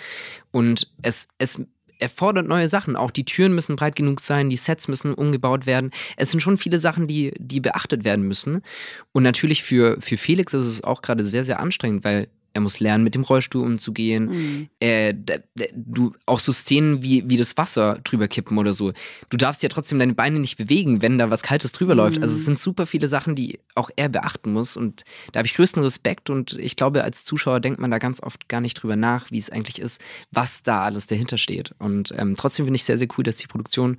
[0.53, 1.61] und es, es
[1.99, 2.97] erfordert neue Sachen.
[2.97, 5.91] Auch die Türen müssen breit genug sein, die Sets müssen umgebaut werden.
[6.17, 8.63] Es sind schon viele Sachen, die, die beachtet werden müssen.
[9.13, 12.81] Und natürlich für, für Felix ist es auch gerade sehr, sehr anstrengend, weil er muss
[12.81, 14.69] lernen, mit dem Rollstuhl umzugehen.
[14.81, 18.93] Äh, d- d- du, auch so Szenen wie, wie das Wasser drüber kippen oder so.
[19.31, 22.21] Du darfst ja trotzdem deine Beine nicht bewegen, wenn da was Kaltes drüber läuft.
[22.23, 24.77] Also es sind super viele Sachen, die auch er beachten muss.
[24.77, 26.31] Und da habe ich größten Respekt.
[26.31, 29.39] Und ich glaube, als Zuschauer denkt man da ganz oft gar nicht drüber nach, wie
[29.39, 30.01] es eigentlich ist,
[30.33, 31.75] was da alles dahinter steht.
[31.79, 33.99] Und ähm, trotzdem finde ich sehr, sehr cool, dass die Produktion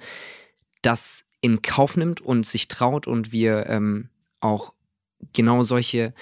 [0.82, 4.74] das in Kauf nimmt und sich traut und wir ähm, auch
[5.34, 6.14] genau solche,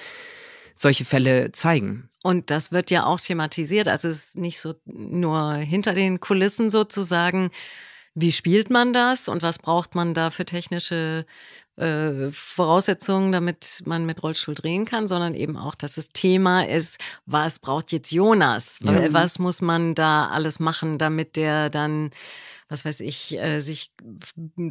[0.75, 2.09] solche Fälle zeigen.
[2.23, 3.87] Und das wird ja auch thematisiert.
[3.87, 7.51] Also es ist nicht so nur hinter den Kulissen sozusagen.
[8.13, 11.25] Wie spielt man das und was braucht man da für technische
[11.75, 16.97] äh, Voraussetzungen, damit man mit Rollstuhl drehen kann, sondern eben auch, dass das Thema ist,
[17.25, 18.79] was braucht jetzt Jonas?
[18.81, 19.11] Ja.
[19.11, 22.11] Was muss man da alles machen, damit der dann
[22.67, 23.91] was weiß ich, äh, sich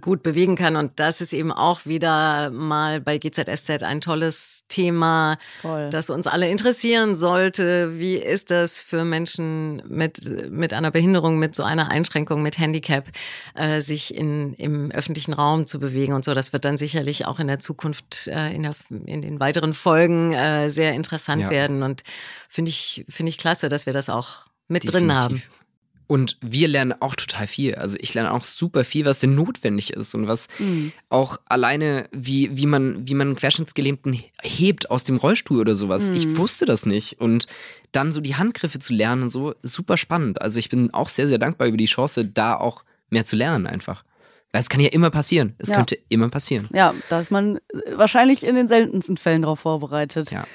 [0.00, 0.74] gut bewegen kann.
[0.74, 5.90] Und das ist eben auch wieder mal bei GZSZ ein tolles Thema, Voll.
[5.90, 7.98] das uns alle interessieren sollte.
[7.98, 13.07] Wie ist das für Menschen mit, mit einer Behinderung, mit so einer Einschränkung, mit Handicap,
[13.54, 16.35] äh, sich in, im öffentlichen Raum zu bewegen und so?
[16.35, 20.33] Das wird dann sicherlich auch in der Zukunft, äh, in, der, in den weiteren Folgen
[20.33, 21.50] äh, sehr interessant Ja.
[21.50, 21.85] werden.
[21.85, 22.02] Und
[22.48, 25.42] finde ich, finde ich klasse, dass wir das auch mit drin haben.
[26.06, 27.74] Und wir lernen auch total viel.
[27.76, 30.92] Also ich lerne auch super viel, was denn notwendig ist und was Mhm.
[31.08, 36.10] auch alleine, wie, wie man, wie man einen Querschnittsgelähmten hebt aus dem Rollstuhl oder sowas.
[36.10, 36.16] Mhm.
[36.16, 37.20] Ich wusste das nicht.
[37.20, 37.46] Und
[37.92, 40.42] dann so die Handgriffe zu lernen und so, super spannend.
[40.42, 43.66] Also ich bin auch sehr, sehr dankbar über die Chance, da auch mehr zu lernen
[43.66, 44.04] einfach.
[44.52, 45.54] Weil es kann ja immer passieren.
[45.58, 45.76] Es Ja.
[45.76, 46.68] könnte immer passieren.
[46.72, 47.60] Ja, da ist man äh,
[47.96, 50.30] wahrscheinlich in den seltensten Fällen darauf vorbereitet.
[50.30, 50.46] Ja.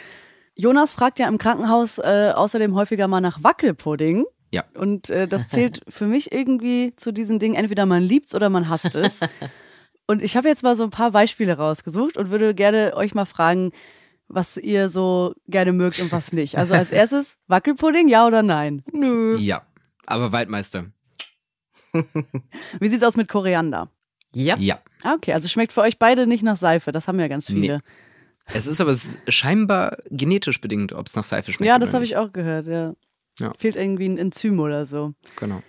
[0.55, 4.25] Jonas fragt ja im Krankenhaus äh, außerdem häufiger mal nach Wackelpudding.
[4.51, 4.63] Ja.
[4.73, 8.69] Und äh, das zählt für mich irgendwie zu diesen Dingen, entweder man liebt's oder man
[8.69, 9.19] hasst es.
[10.07, 13.25] Und ich habe jetzt mal so ein paar Beispiele rausgesucht und würde gerne euch mal
[13.25, 13.71] fragen,
[14.27, 16.57] was ihr so gerne mögt und was nicht.
[16.57, 18.81] Also als erstes, Wackelpudding, ja oder nein?
[18.91, 19.37] Nö.
[19.37, 19.61] Ja.
[20.07, 20.85] Aber Waldmeister.
[22.79, 23.91] Wie sieht's aus mit Koriander?
[24.33, 24.57] Ja.
[24.57, 24.79] Ja.
[25.03, 27.77] Ah, okay, also schmeckt für euch beide nicht nach Seife, das haben ja ganz viele.
[27.77, 27.83] Nee.
[28.51, 28.95] Es ist aber
[29.27, 31.67] scheinbar genetisch bedingt, ob es nach Seife schmeckt.
[31.67, 32.93] ja, oder das habe ich auch gehört, ja.
[33.39, 33.53] Ja.
[33.57, 35.13] Fehlt irgendwie ein Enzym oder so.
[35.35, 35.61] Genau.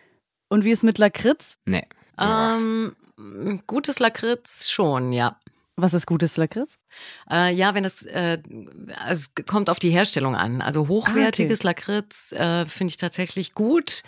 [0.49, 1.59] Und wie ist mit Lakritz?
[1.65, 1.87] Nee.
[2.19, 2.97] Ähm,
[3.67, 5.39] gutes Lakritz schon, ja.
[5.77, 6.79] Was ist gutes Lakritz?
[7.31, 8.39] Äh, ja, wenn es, äh,
[9.09, 10.61] es kommt auf die Herstellung an.
[10.63, 14.03] Also hochwertiges Lakritz äh, finde ich tatsächlich gut.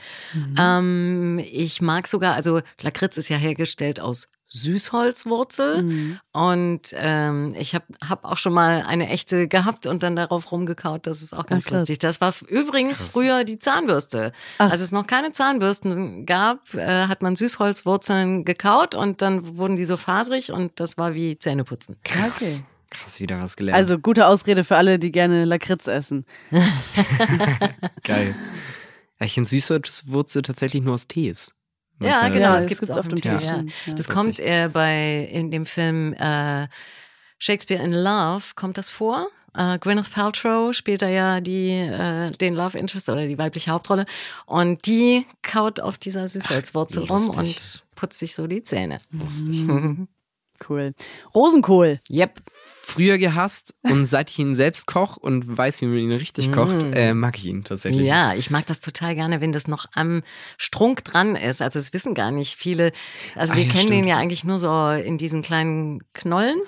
[0.59, 6.21] Ähm, ich mag sogar, also Lakritz ist ja hergestellt aus Süßholzwurzel Mhm.
[6.33, 11.07] und ähm, ich habe hab auch schon mal eine echte gehabt und dann darauf rumgekaut.
[11.07, 11.81] Das ist auch ganz Ach, krass.
[11.81, 11.99] lustig.
[12.01, 14.33] Das war übrigens früher die Zahnbürste.
[14.59, 14.71] Ach.
[14.71, 19.85] Als es noch keine Zahnbürsten gab, äh, hat man Süßholzwurzeln gekaut und dann wurden die
[19.85, 21.97] so faserig und das war wie Zähneputzen.
[22.05, 22.65] Okay.
[22.93, 23.77] Krass, wieder was gelernt.
[23.79, 26.27] Also gute Ausrede für alle, die gerne Lakritz essen.
[28.05, 28.35] Geil.
[29.19, 31.55] Ja, ich finde Süßholzwurzel tatsächlich nur aus Tees.
[32.01, 33.39] Ja, Manchmal- genau, Ja, das das gibt's auch auf im dem Tee.
[33.39, 33.57] Tee, Ja.
[33.57, 33.63] ja.
[33.63, 34.15] Das Lustig.
[34.15, 36.67] kommt äh, bei in dem Film äh,
[37.39, 39.29] Shakespeare in Love kommt das vor.
[39.55, 44.07] Äh, Gwyneth Paltrow spielt da ja die äh, den Love Interest oder die weibliche Hauptrolle
[44.47, 47.39] und die kaut auf dieser Süßholzwurzel rum lustig.
[47.39, 49.01] und putzt sich so die Zähne.
[50.69, 50.95] Cool.
[51.35, 52.01] Rosenkohl.
[52.11, 52.39] Yep.
[52.85, 56.75] Früher gehasst und seit ich ihn selbst koche und weiß, wie man ihn richtig kocht,
[56.95, 58.05] äh, mag ich ihn tatsächlich.
[58.07, 60.23] Ja, ich mag das total gerne, wenn das noch am
[60.59, 61.63] Strunk dran ist.
[61.63, 62.91] Also es wissen gar nicht viele.
[63.37, 64.09] Also Ah, wir ja, kennen den stimmt.
[64.09, 66.61] ja eigentlich nur so in diesen kleinen Knollen.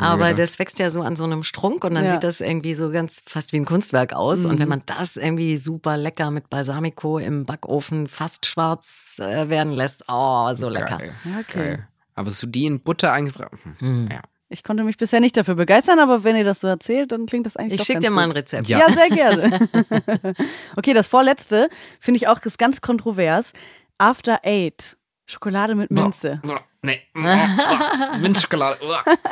[0.00, 0.38] Aber gedacht.
[0.38, 2.12] das wächst ja so an so einem Strunk und dann Ja.
[2.12, 4.46] sieht das irgendwie so ganz fast wie ein Kunstwerk aus.
[4.46, 4.58] Und Mhm.
[4.60, 10.04] wenn man das irgendwie super lecker mit Balsamico im Backofen fast schwarz äh, werden lässt,
[10.08, 10.96] oh, so lecker.
[10.98, 11.12] Geil.
[11.40, 11.58] Okay.
[11.58, 11.88] Geil.
[12.18, 13.76] Aber so die in Butter eingefroren.
[13.78, 14.08] Hm.
[14.10, 14.20] Ja.
[14.50, 17.44] Ich konnte mich bisher nicht dafür begeistern, aber wenn ihr das so erzählt, dann klingt
[17.44, 18.30] das eigentlich Ich doch schicke dir mal ein.
[18.32, 18.66] Rezept.
[18.66, 18.90] Ja, Ja.
[18.92, 19.68] sehr gerne.
[20.76, 21.68] okay, das vorletzte
[22.00, 23.52] finde ich auch ist ganz kontrovers.
[23.98, 24.96] After Eight.
[25.26, 26.40] Schokolade mit Minze.
[26.82, 27.00] Nee.
[28.20, 28.78] Minzschokolade.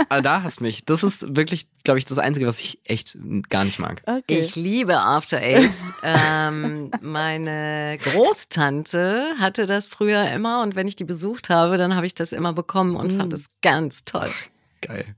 [0.08, 0.84] Also da hast du mich.
[0.84, 3.16] Das ist wirklich, glaube ich, das Einzige, was ich echt
[3.48, 4.02] gar nicht mag.
[4.04, 4.40] Okay.
[4.40, 5.76] Ich liebe After Eight.
[6.02, 12.06] ähm, meine Großtante hatte das früher immer und wenn ich die besucht habe, dann habe
[12.06, 14.30] ich das immer bekommen und fand es ganz toll.
[14.80, 15.14] Geil.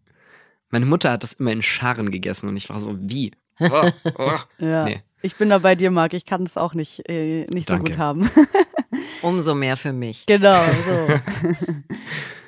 [0.70, 3.32] Meine Mutter hat das immer in Scharen gegessen und ich war so, wie?
[3.58, 4.38] Oh, oh.
[4.58, 4.84] ja.
[4.84, 5.02] Nee.
[5.22, 6.14] Ich bin da bei dir, Marc.
[6.14, 8.30] Ich kann es auch nicht, äh, nicht so gut haben.
[9.22, 10.26] Umso mehr für mich.
[10.26, 11.14] genau, so.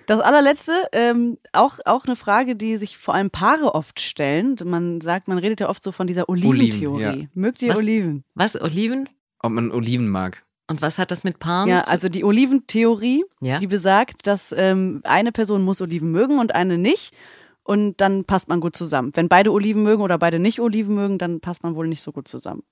[0.06, 4.56] Das allerletzte, ähm, auch, auch eine Frage, die sich vor allem Paare oft stellen.
[4.64, 7.04] Man sagt, man redet ja oft so von dieser Oliventheorie.
[7.04, 7.26] Oliven, ja.
[7.34, 7.78] Mögt ihr Was?
[7.78, 8.24] Oliven?
[8.34, 9.08] Was, Oliven?
[9.38, 10.42] Ob man Oliven mag.
[10.66, 11.68] Und was hat das mit Paaren?
[11.68, 13.58] Ja, also die Oliventheorie, Ja.
[13.58, 17.14] die besagt, dass ähm, eine Person muss Oliven mögen und eine nicht.
[17.62, 19.12] Und dann passt man gut zusammen.
[19.14, 22.10] Wenn beide Oliven mögen oder beide nicht Oliven mögen, dann passt man wohl nicht so
[22.12, 22.62] gut zusammen.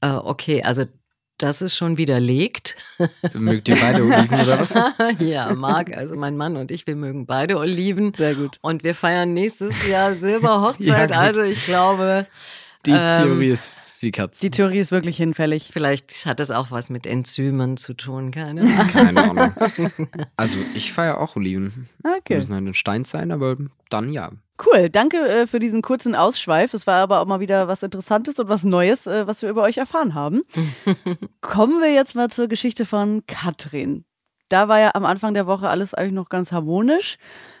[0.00, 0.84] äh, okay, also
[1.38, 2.76] das ist schon widerlegt.
[3.34, 4.74] Mögt ihr beide Oliven oder was?
[5.18, 8.12] ja, Marc, also mein Mann und ich, wir mögen beide Oliven.
[8.16, 8.58] Sehr gut.
[8.62, 11.10] Und wir feiern nächstes Jahr Silberhochzeit.
[11.10, 12.26] Ja, also ich glaube,
[12.86, 13.72] Die Ähm, Theorie ist
[14.04, 14.38] wie Katz.
[14.38, 15.70] Die Theorie ist wirklich hinfällig.
[15.72, 18.86] vielleicht hat das auch was mit Enzymen zu tun, keine Ahnung.
[18.88, 19.52] Keine Ahnung.
[20.36, 21.88] Also ich feiere auch Oliven.
[22.04, 22.36] Okay.
[22.36, 23.56] Müssen halt ein Stein sein, aber
[23.90, 24.30] dann ja.
[24.64, 26.74] Cool, danke äh, für diesen kurzen Ausschweif.
[26.74, 29.62] Es war aber auch mal wieder was Interessantes und was Neues, äh, was wir über
[29.62, 30.42] euch erfahren haben.
[31.40, 34.04] Kommen wir jetzt mal zur Geschichte von Katrin.
[34.48, 37.16] Da war ja am Anfang der Woche alles eigentlich noch ganz harmonisch.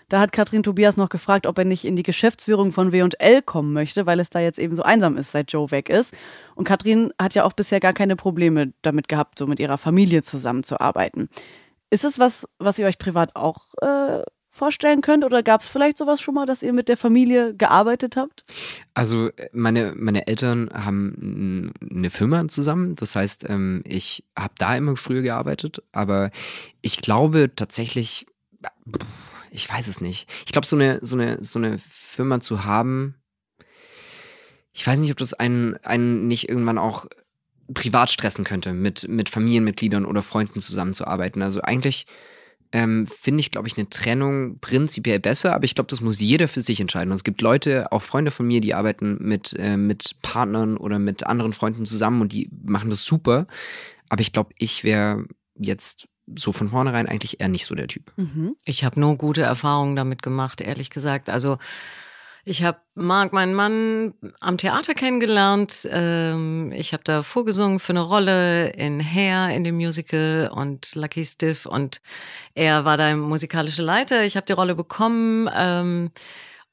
[0.08, 3.72] Da hat Katrin Tobias noch gefragt, ob er nicht in die Geschäftsführung von W&L kommen
[3.72, 6.16] möchte, weil es da jetzt eben so einsam ist, seit Joe weg ist.
[6.54, 10.22] Und Katrin hat ja auch bisher gar keine Probleme damit gehabt, so mit ihrer Familie
[10.22, 11.28] zusammenzuarbeiten.
[11.90, 14.22] Ist es was, was ihr euch privat auch äh,
[14.54, 15.24] vorstellen könnt?
[15.24, 18.44] Oder gab es vielleicht sowas schon mal, dass ihr mit der Familie gearbeitet habt?
[18.94, 22.94] Also äh, meine, meine Eltern haben eine Firma zusammen.
[22.94, 25.82] Das heißt, ähm, ich habe da immer früher gearbeitet.
[25.92, 26.30] Aber
[26.80, 28.26] ich glaube tatsächlich,
[29.54, 30.28] ich weiß es nicht.
[30.46, 33.14] Ich glaube, so eine, so, eine, so eine Firma zu haben,
[34.72, 37.06] ich weiß nicht, ob das einen, einen nicht irgendwann auch
[37.72, 41.40] privat stressen könnte, mit, mit Familienmitgliedern oder Freunden zusammenzuarbeiten.
[41.40, 42.06] Also eigentlich
[42.72, 46.48] ähm, finde ich, glaube ich, eine Trennung prinzipiell besser, aber ich glaube, das muss jeder
[46.48, 47.12] für sich entscheiden.
[47.12, 50.98] Und es gibt Leute, auch Freunde von mir, die arbeiten mit, äh, mit Partnern oder
[50.98, 53.46] mit anderen Freunden zusammen und die machen das super.
[54.08, 55.24] Aber ich glaube, ich wäre
[55.56, 58.12] jetzt so von vornherein eigentlich eher nicht so der Typ.
[58.16, 58.56] Mhm.
[58.64, 61.28] Ich habe nur gute Erfahrungen damit gemacht, ehrlich gesagt.
[61.28, 61.58] Also
[62.46, 65.88] ich habe Marc, meinen Mann, am Theater kennengelernt.
[65.90, 71.24] Ähm, ich habe da vorgesungen für eine Rolle in Hair in dem Musical und Lucky
[71.24, 72.02] Stiff und
[72.54, 74.24] er war da musikalische Leiter.
[74.24, 75.48] Ich habe die Rolle bekommen.
[75.56, 76.10] Ähm,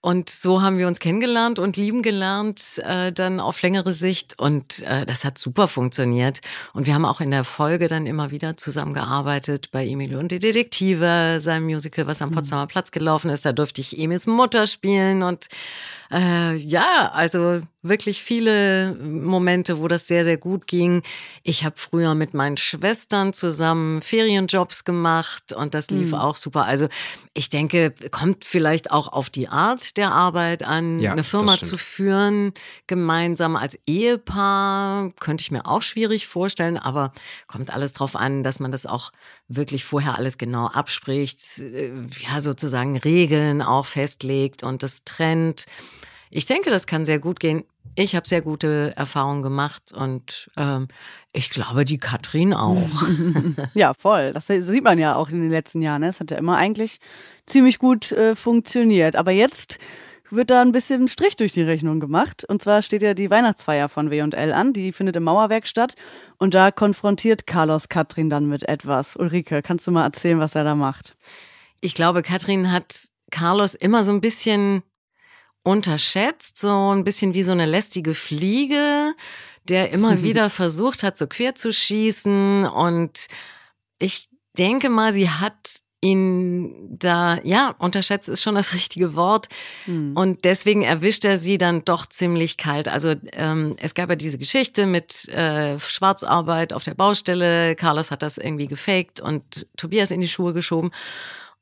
[0.02, 4.40] und so haben wir uns kennengelernt und lieben gelernt, äh, dann auf längere Sicht.
[4.40, 6.42] Und äh, das hat super funktioniert.
[6.74, 10.40] Und wir haben auch in der Folge dann immer wieder zusammengearbeitet bei Emilio und die
[10.40, 13.46] Detektive, seinem Musical, was am Potsdamer Platz gelaufen ist.
[13.46, 15.50] Da durfte ich Emils Mutter spielen und
[16.12, 21.02] äh, ja, also wirklich viele Momente, wo das sehr, sehr gut ging.
[21.42, 26.66] Ich habe früher mit meinen Schwestern zusammen Ferienjobs gemacht und das lief auch super.
[26.66, 26.90] Also
[27.34, 31.78] ich denke, kommt vielleicht auch auf die Art der Arbeit an, Ja, eine Firma zu
[31.78, 32.54] führen,
[32.86, 37.14] gemeinsam als Ehepaar, könnte ich mir auch schwierig vorstellen, aber
[37.48, 39.12] kommt alles drauf an, dass man das auch
[39.56, 41.92] wirklich vorher alles genau abspricht, äh,
[42.28, 45.66] ja, sozusagen Regeln auch festlegt und das trennt.
[46.30, 47.66] Ich denke, das kann sehr gut gehen.
[47.96, 50.88] Ich habe sehr gute Erfahrungen gemacht und ähm,
[51.34, 52.78] ich glaube, die Katrin auch.
[53.74, 54.32] Ja, voll.
[54.34, 56.02] Das sieht man ja auch in den letzten Jahren.
[56.02, 56.08] ne?
[56.08, 57.00] Es hat ja immer eigentlich
[57.46, 59.16] ziemlich gut äh, funktioniert.
[59.18, 59.78] Aber jetzt
[60.32, 62.46] wird da ein bisschen Strich durch die Rechnung gemacht.
[62.46, 64.74] Und zwar steht ja die Weihnachtsfeier von W&L an.
[64.74, 65.96] Die findet im Mauerwerk statt.
[66.38, 69.16] Und da konfrontiert Carlos Katrin dann mit etwas.
[69.16, 71.16] Ulrike, kannst du mal erzählen, was er da macht?
[71.80, 74.84] Ich glaube, Katrin hat Carlos immer so ein bisschen
[75.64, 79.14] unterschätzt, so ein bisschen wie so eine lästige Fliege,
[79.68, 82.66] der immer wieder versucht hat, so quer zu schießen.
[82.66, 83.28] Und
[84.00, 89.48] ich denke mal, sie hat ihn da, ja, unterschätzt ist schon das richtige Wort.
[90.16, 92.88] Und deswegen erwischt er sie dann doch ziemlich kalt.
[92.88, 97.76] Also ähm, es gab ja diese Geschichte mit äh, Schwarzarbeit auf der Baustelle.
[97.76, 100.92] Carlos hat das irgendwie gefaked und Tobias in die Schuhe geschoben.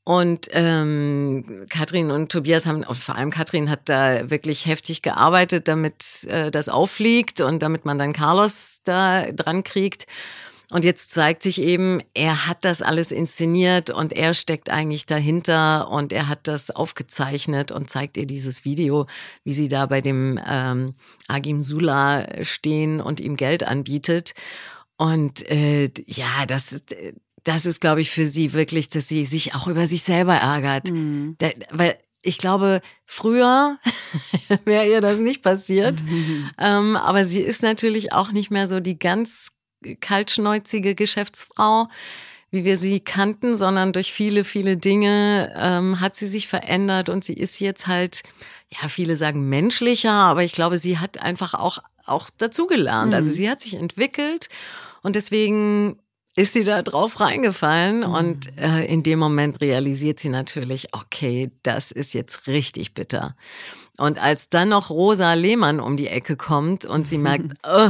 [0.05, 5.67] Und ähm, Katrin und Tobias haben, und vor allem Katrin hat da wirklich heftig gearbeitet,
[5.67, 10.07] damit äh, das auffliegt und damit man dann Carlos da dran kriegt.
[10.71, 15.89] Und jetzt zeigt sich eben, er hat das alles inszeniert und er steckt eigentlich dahinter
[15.89, 19.07] und er hat das aufgezeichnet und zeigt ihr dieses Video,
[19.43, 20.93] wie sie da bei dem ähm,
[21.27, 24.33] Agim Sula stehen und ihm Geld anbietet.
[24.97, 26.95] Und äh, ja, das ist,
[27.43, 30.91] das ist, glaube ich, für sie wirklich, dass sie sich auch über sich selber ärgert.
[30.91, 31.35] Mhm.
[31.39, 33.79] Da, weil ich glaube, früher
[34.65, 35.95] wäre ihr das nicht passiert.
[36.59, 39.51] ähm, aber sie ist natürlich auch nicht mehr so die ganz
[40.01, 41.87] kaltschneuzige Geschäftsfrau,
[42.51, 47.23] wie wir sie kannten, sondern durch viele, viele Dinge ähm, hat sie sich verändert und
[47.23, 48.23] sie ist jetzt halt,
[48.69, 53.13] ja, viele sagen menschlicher, aber ich glaube, sie hat einfach auch, auch dazugelernt.
[53.13, 53.33] Also Mhm.
[53.33, 54.49] sie hat sich entwickelt
[55.03, 55.99] und deswegen
[56.35, 61.91] ist sie da drauf reingefallen und äh, in dem Moment realisiert sie natürlich, okay, das
[61.91, 63.35] ist jetzt richtig bitter.
[63.97, 67.89] Und als dann noch Rosa Lehmann um die Ecke kommt und sie merkt, oh,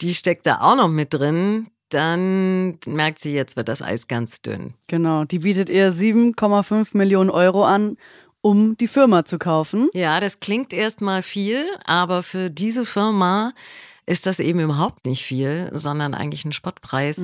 [0.00, 4.42] die steckt da auch noch mit drin, dann merkt sie, jetzt wird das Eis ganz
[4.42, 4.74] dünn.
[4.88, 7.96] Genau, die bietet ihr 7,5 Millionen Euro an,
[8.40, 9.88] um die Firma zu kaufen.
[9.92, 13.52] Ja, das klingt erstmal viel, aber für diese Firma
[14.08, 17.20] ist das eben überhaupt nicht viel, sondern eigentlich ein Spottpreis,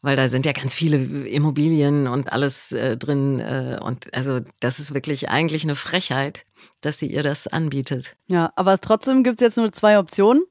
[0.00, 0.96] weil da sind ja ganz viele
[1.26, 6.46] Immobilien und alles äh, drin äh, und also das ist wirklich eigentlich eine Frechheit,
[6.80, 8.16] dass sie ihr das anbietet.
[8.28, 10.44] Ja, aber trotzdem gibt es jetzt nur zwei Optionen.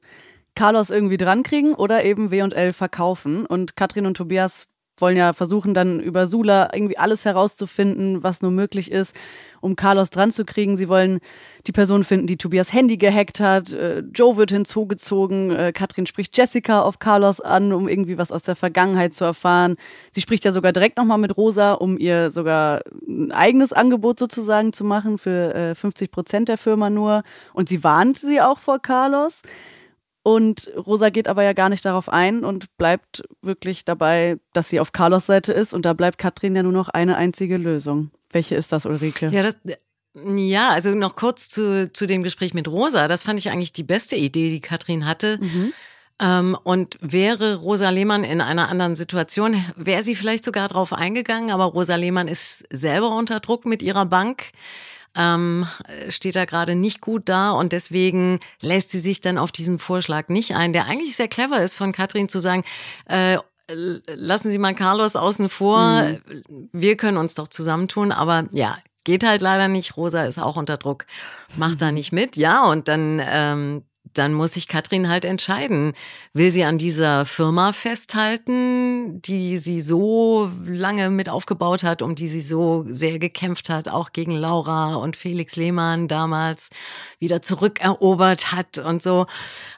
[0.54, 3.46] Carlos irgendwie drankriegen oder eben W&L verkaufen.
[3.46, 4.66] Und Katrin und Tobias
[4.98, 9.16] wollen ja versuchen, dann über Sula irgendwie alles herauszufinden, was nur möglich ist,
[9.60, 10.76] um Carlos dran zu kriegen.
[10.76, 11.18] Sie wollen
[11.66, 13.72] die Person finden, die Tobias Handy gehackt hat.
[13.72, 15.50] Äh, Joe wird hinzugezogen.
[15.50, 19.76] Äh, Katrin spricht Jessica auf Carlos an, um irgendwie was aus der Vergangenheit zu erfahren.
[20.12, 24.72] Sie spricht ja sogar direkt nochmal mit Rosa, um ihr sogar ein eigenes Angebot sozusagen
[24.72, 27.24] zu machen für äh, 50 Prozent der Firma nur.
[27.52, 29.42] Und sie warnt sie auch vor Carlos.
[30.24, 34.80] Und Rosa geht aber ja gar nicht darauf ein und bleibt wirklich dabei, dass sie
[34.80, 35.74] auf Carlos Seite ist.
[35.74, 38.10] Und da bleibt Katrin ja nur noch eine einzige Lösung.
[38.30, 39.28] Welche ist das, Ulrike?
[39.28, 39.56] Ja, das,
[40.14, 43.06] ja, also noch kurz zu, zu dem Gespräch mit Rosa.
[43.06, 45.38] Das fand ich eigentlich die beste Idee, die Katrin hatte.
[46.20, 51.50] Ähm, und wäre Rosa Lehmann in einer anderen Situation, wäre sie vielleicht sogar drauf eingegangen,
[51.50, 54.52] aber Rosa Lehmann ist selber unter Druck mit ihrer Bank.
[55.16, 55.66] Ähm,
[56.08, 60.28] steht da gerade nicht gut da und deswegen lässt sie sich dann auf diesen Vorschlag
[60.28, 62.64] nicht ein, der eigentlich sehr clever ist von Katrin zu sagen,
[63.06, 66.06] äh, lassen Sie mal Carlos außen vor,
[66.72, 69.96] wir können uns doch zusammentun, aber ja, geht halt leider nicht.
[69.96, 71.06] Rosa ist auch unter Druck,
[71.56, 72.36] macht da nicht mit.
[72.36, 75.92] Ja, und dann, ähm, dann muss sich Katrin halt entscheiden.
[76.32, 82.28] Will sie an dieser Firma festhalten, die sie so lange mit aufgebaut hat, um die
[82.28, 86.70] sie so sehr gekämpft hat, auch gegen Laura und Felix Lehmann damals
[87.18, 89.26] wieder zurückerobert hat und so.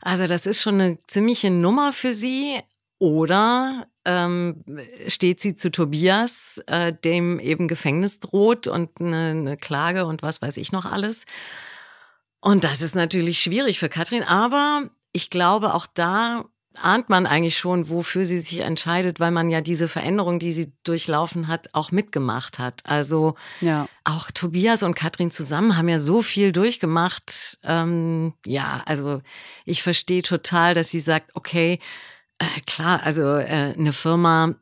[0.01, 2.61] Also das ist schon eine ziemliche Nummer für sie.
[2.99, 4.65] Oder ähm,
[5.07, 10.41] steht sie zu Tobias, äh, dem eben Gefängnis droht und eine, eine Klage und was
[10.41, 11.27] weiß ich noch alles.
[12.47, 16.45] Und das ist natürlich schwierig für Katrin, aber ich glaube, auch da
[16.81, 20.73] ahnt man eigentlich schon, wofür sie sich entscheidet, weil man ja diese Veränderung, die sie
[20.85, 22.83] durchlaufen hat, auch mitgemacht hat.
[22.85, 23.89] Also Ja.
[24.05, 27.59] auch Tobias und Katrin zusammen haben ja so viel durchgemacht.
[27.65, 29.23] Ähm, ja, also
[29.65, 31.81] ich verstehe total, dass sie sagt, okay,
[32.39, 34.55] äh, klar, also äh, eine Firma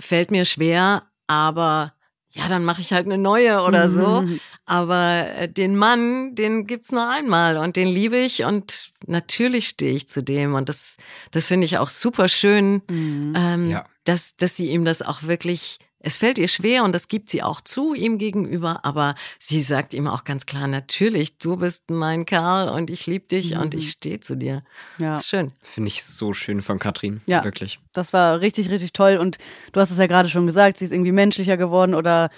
[0.00, 1.92] fällt mir schwer, aber
[2.32, 4.24] ja, dann mache ich halt eine neue oder so.
[4.66, 9.94] Aber äh, den Mann, den gibt's nur einmal und den liebe ich und natürlich stehe
[9.94, 10.96] ich zu dem und das,
[11.30, 13.86] das finde ich auch super schön, ähm, Ja.
[14.04, 17.42] dass, dass sie ihm das auch wirklich, es fällt ihr schwer und das gibt sie
[17.42, 22.26] auch zu ihm gegenüber, aber sie sagt ihm auch ganz klar, natürlich, du bist mein
[22.26, 24.62] Kerl und ich liebe dich und ich stehe zu dir.
[24.98, 25.14] Ja.
[25.14, 25.52] Das ist schön.
[25.60, 27.22] Finde ich so schön von Katrin.
[27.26, 27.42] Ja.
[27.42, 27.80] Wirklich.
[27.92, 29.16] Das war richtig, richtig toll.
[29.16, 29.38] Und
[29.72, 32.30] du hast es ja gerade schon gesagt, sie ist irgendwie menschlicher geworden oder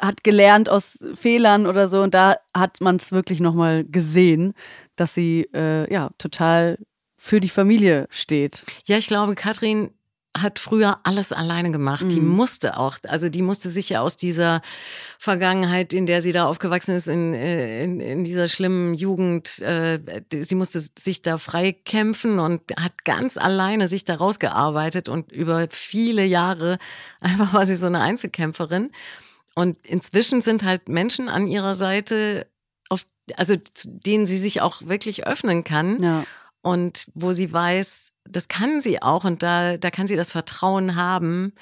[0.00, 2.02] hat gelernt aus Fehlern oder so.
[2.02, 4.54] Und da hat man es wirklich nochmal gesehen,
[4.96, 6.78] dass sie äh, ja total
[7.16, 8.64] für die Familie steht.
[8.86, 9.90] Ja, ich glaube, Katrin
[10.36, 12.06] hat früher alles alleine gemacht.
[12.10, 12.28] Die Mhm.
[12.28, 14.60] musste auch, also die musste sich ja aus dieser
[15.18, 19.98] Vergangenheit, in der sie da aufgewachsen ist, in, äh, in, in dieser schlimmen Jugend, äh,
[20.40, 26.24] sie musste sich da freikämpfen und hat ganz alleine sich da rausgearbeitet und über viele
[26.24, 26.78] Jahre
[27.20, 28.92] einfach war sie so eine Einzelkämpferin.
[29.56, 32.46] Und inzwischen sind halt Menschen an ihrer Seite,
[32.88, 33.04] auf,
[33.36, 36.24] also zu denen sie sich auch wirklich öffnen kann Ja.
[36.62, 40.96] und wo sie weiß, das kann sie auch und da, da kann sie das Vertrauen
[40.96, 41.52] haben,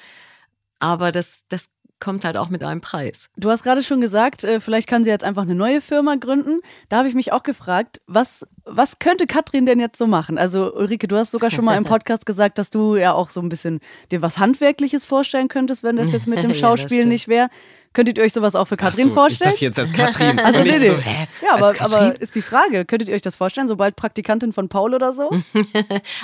[0.79, 1.69] aber das, das
[1.99, 3.29] kommt halt auch mit einem Preis.
[3.35, 6.61] Du hast gerade schon gesagt, äh, vielleicht kann sie jetzt einfach eine neue Firma gründen.
[6.87, 10.37] Da habe ich mich auch gefragt, was, was könnte Katrin denn jetzt so machen?
[10.37, 13.41] Also Ulrike, du hast sogar schon mal im Podcast gesagt, dass du ja auch so
[13.41, 13.81] ein bisschen
[14.11, 17.07] dir was Handwerkliches vorstellen könntest, wenn das jetzt mit dem Ja, Schauspiel stimmt.
[17.09, 17.49] nicht wäre.
[17.93, 19.51] Könntet ihr euch sowas auch für Katrin so, vorstellen?
[19.51, 20.39] Ich dachte jetzt als Katrin.
[20.43, 21.01] Also ich nee, so, nee.
[21.01, 21.27] hä?
[21.43, 21.97] ja, aber, Als Katrin?
[21.97, 25.29] aber ist die Frage, könntet ihr euch das vorstellen, sobald Praktikantin von Paul oder so?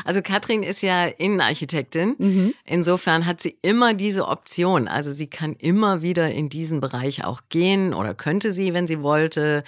[0.05, 2.15] Also Katrin ist ja Innenarchitektin.
[2.17, 2.53] Mhm.
[2.65, 4.87] Insofern hat sie immer diese Option.
[4.87, 9.01] Also sie kann immer wieder in diesen Bereich auch gehen oder könnte sie, wenn sie
[9.01, 9.63] wollte,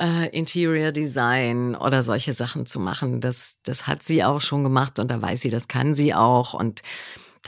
[0.00, 3.20] äh, Interior Design oder solche Sachen zu machen.
[3.20, 6.54] Das, das hat sie auch schon gemacht und da weiß sie, das kann sie auch
[6.54, 6.82] und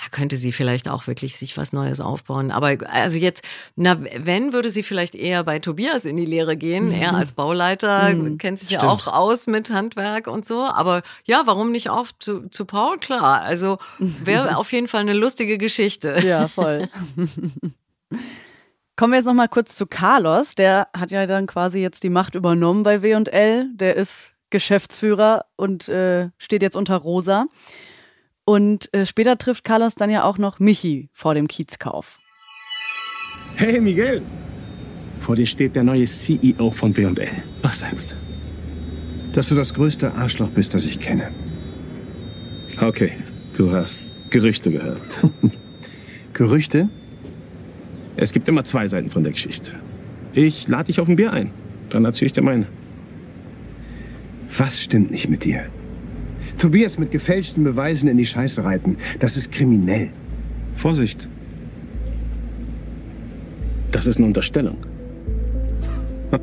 [0.03, 2.51] da könnte sie vielleicht auch wirklich sich was Neues aufbauen.
[2.51, 3.44] Aber also jetzt,
[3.76, 6.90] na, wenn, würde sie vielleicht eher bei Tobias in die Lehre gehen.
[6.90, 8.92] Er als Bauleiter kennt sich ja Stimmt.
[8.92, 10.64] auch aus mit Handwerk und so.
[10.64, 12.98] Aber ja, warum nicht auch zu, zu Paul?
[12.98, 13.42] Klar.
[13.42, 16.20] Also wäre auf jeden Fall eine lustige Geschichte.
[16.24, 16.88] Ja, voll.
[18.96, 20.55] Kommen wir jetzt noch mal kurz zu Carlos.
[20.55, 23.68] Der hat ja dann quasi jetzt die Macht übernommen bei W&L.
[23.74, 27.46] Der ist Geschäftsführer und äh, steht jetzt unter Rosa.
[28.51, 32.18] Und äh, später trifft Carlos dann ja auch noch Michi vor dem Kiezkauf.
[33.55, 34.22] Hey Miguel,
[35.20, 37.28] vor dir steht der neue CEO von W&L.
[37.62, 38.16] Was sagst
[39.32, 41.30] Dass du das größte Arschloch bist, das ich kenne.
[42.76, 42.86] du?
[42.88, 43.12] Okay,
[43.57, 45.28] du hast Gerüchte gehört.
[46.32, 46.88] Gerüchte?
[48.16, 49.78] Es gibt immer zwei Seiten von der Geschichte.
[50.32, 51.53] Ich lade dich auf ein Bier ein,
[51.88, 52.66] dann erzähle ich dir meine.
[54.59, 55.70] Was stimmt nicht mit dir?
[56.61, 60.11] Tobias mit gefälschten Beweisen in die Scheiße reiten, das ist kriminell.
[60.76, 61.26] Vorsicht.
[63.90, 64.76] Das ist eine Unterstellung.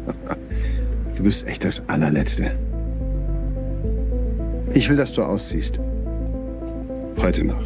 [1.15, 2.55] Du bist echt das allerletzte.
[4.75, 5.79] Ich will, dass du ausziehst.
[7.17, 7.63] Heute noch.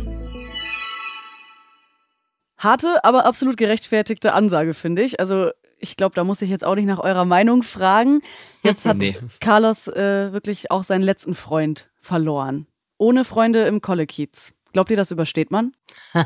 [2.58, 5.20] Harte, aber absolut gerechtfertigte Ansage, finde ich.
[5.20, 5.52] Also
[5.82, 8.22] ich glaube, da muss ich jetzt auch nicht nach eurer Meinung fragen.
[8.64, 9.18] Jetzt hat Nee.
[9.40, 12.68] Carlos äh, wirklich auch seinen letzten Freund verloren.
[12.98, 14.54] Ohne Freunde im Kollekiez.
[14.74, 15.74] Glaubt ihr, das übersteht man?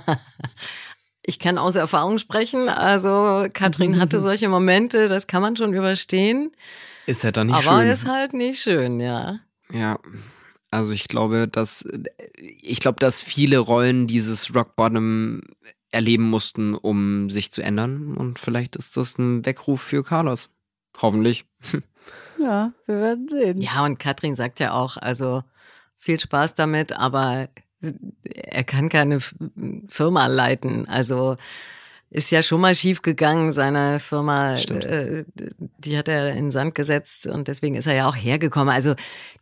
[1.27, 2.69] Ich kann aus Erfahrung sprechen.
[2.69, 6.51] Also Katrin hatte solche Momente, das kann man schon überstehen.
[7.07, 7.89] Ist ja dann nicht aber schön.
[7.89, 9.39] ist halt nicht schön, ja.
[9.71, 9.97] Ja,
[10.69, 11.83] also ich glaube, dass
[12.37, 15.41] ich glaube, dass viele Rollen dieses Rock Bottom
[15.95, 18.15] erleben mussten, um sich zu ändern.
[18.15, 20.49] Und vielleicht ist das ein Weckruf für Carlos.
[21.01, 21.45] Hoffentlich.
[22.37, 23.61] Ja, wir werden sehen.
[23.61, 25.43] Ja, und Katrin sagt ja auch, also
[25.97, 27.47] viel Spaß damit, aber
[28.23, 29.19] er kann keine
[29.87, 30.87] Firma leiten.
[30.87, 31.37] Also
[32.09, 34.85] ist ja schon mal schief gegangen, seine Firma, Stimmt.
[34.85, 35.25] äh,
[35.79, 38.73] die hat er in den Sand gesetzt und deswegen ist er ja auch hergekommen.
[38.73, 38.95] Also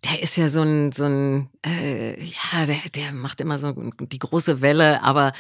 [0.06, 4.20] der ist ja so ein, so ein, äh, ja, der, der macht immer so die
[4.20, 5.34] große Welle, aber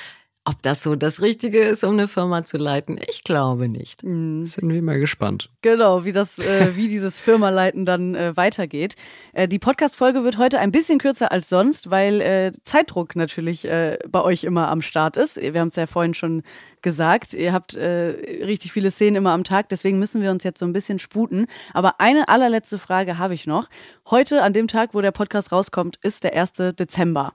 [0.45, 4.03] ob das so das Richtige ist, um eine Firma zu leiten, ich glaube nicht.
[4.03, 4.45] Mhm.
[4.45, 5.49] Sind wir mal gespannt.
[5.61, 8.95] Genau, wie das, äh, wie dieses Firmaleiten dann äh, weitergeht.
[9.31, 13.97] Äh, die Podcast-Folge wird heute ein bisschen kürzer als sonst, weil äh, Zeitdruck natürlich äh,
[14.09, 15.37] bei euch immer am Start ist.
[15.37, 16.43] Wir haben es ja vorhin schon
[16.81, 17.33] gesagt.
[17.33, 20.65] Ihr habt äh, richtig viele Szenen immer am Tag, deswegen müssen wir uns jetzt so
[20.65, 21.47] ein bisschen sputen.
[21.73, 23.69] Aber eine allerletzte Frage habe ich noch.
[24.09, 26.75] Heute, an dem Tag, wo der Podcast rauskommt, ist der 1.
[26.77, 27.33] Dezember.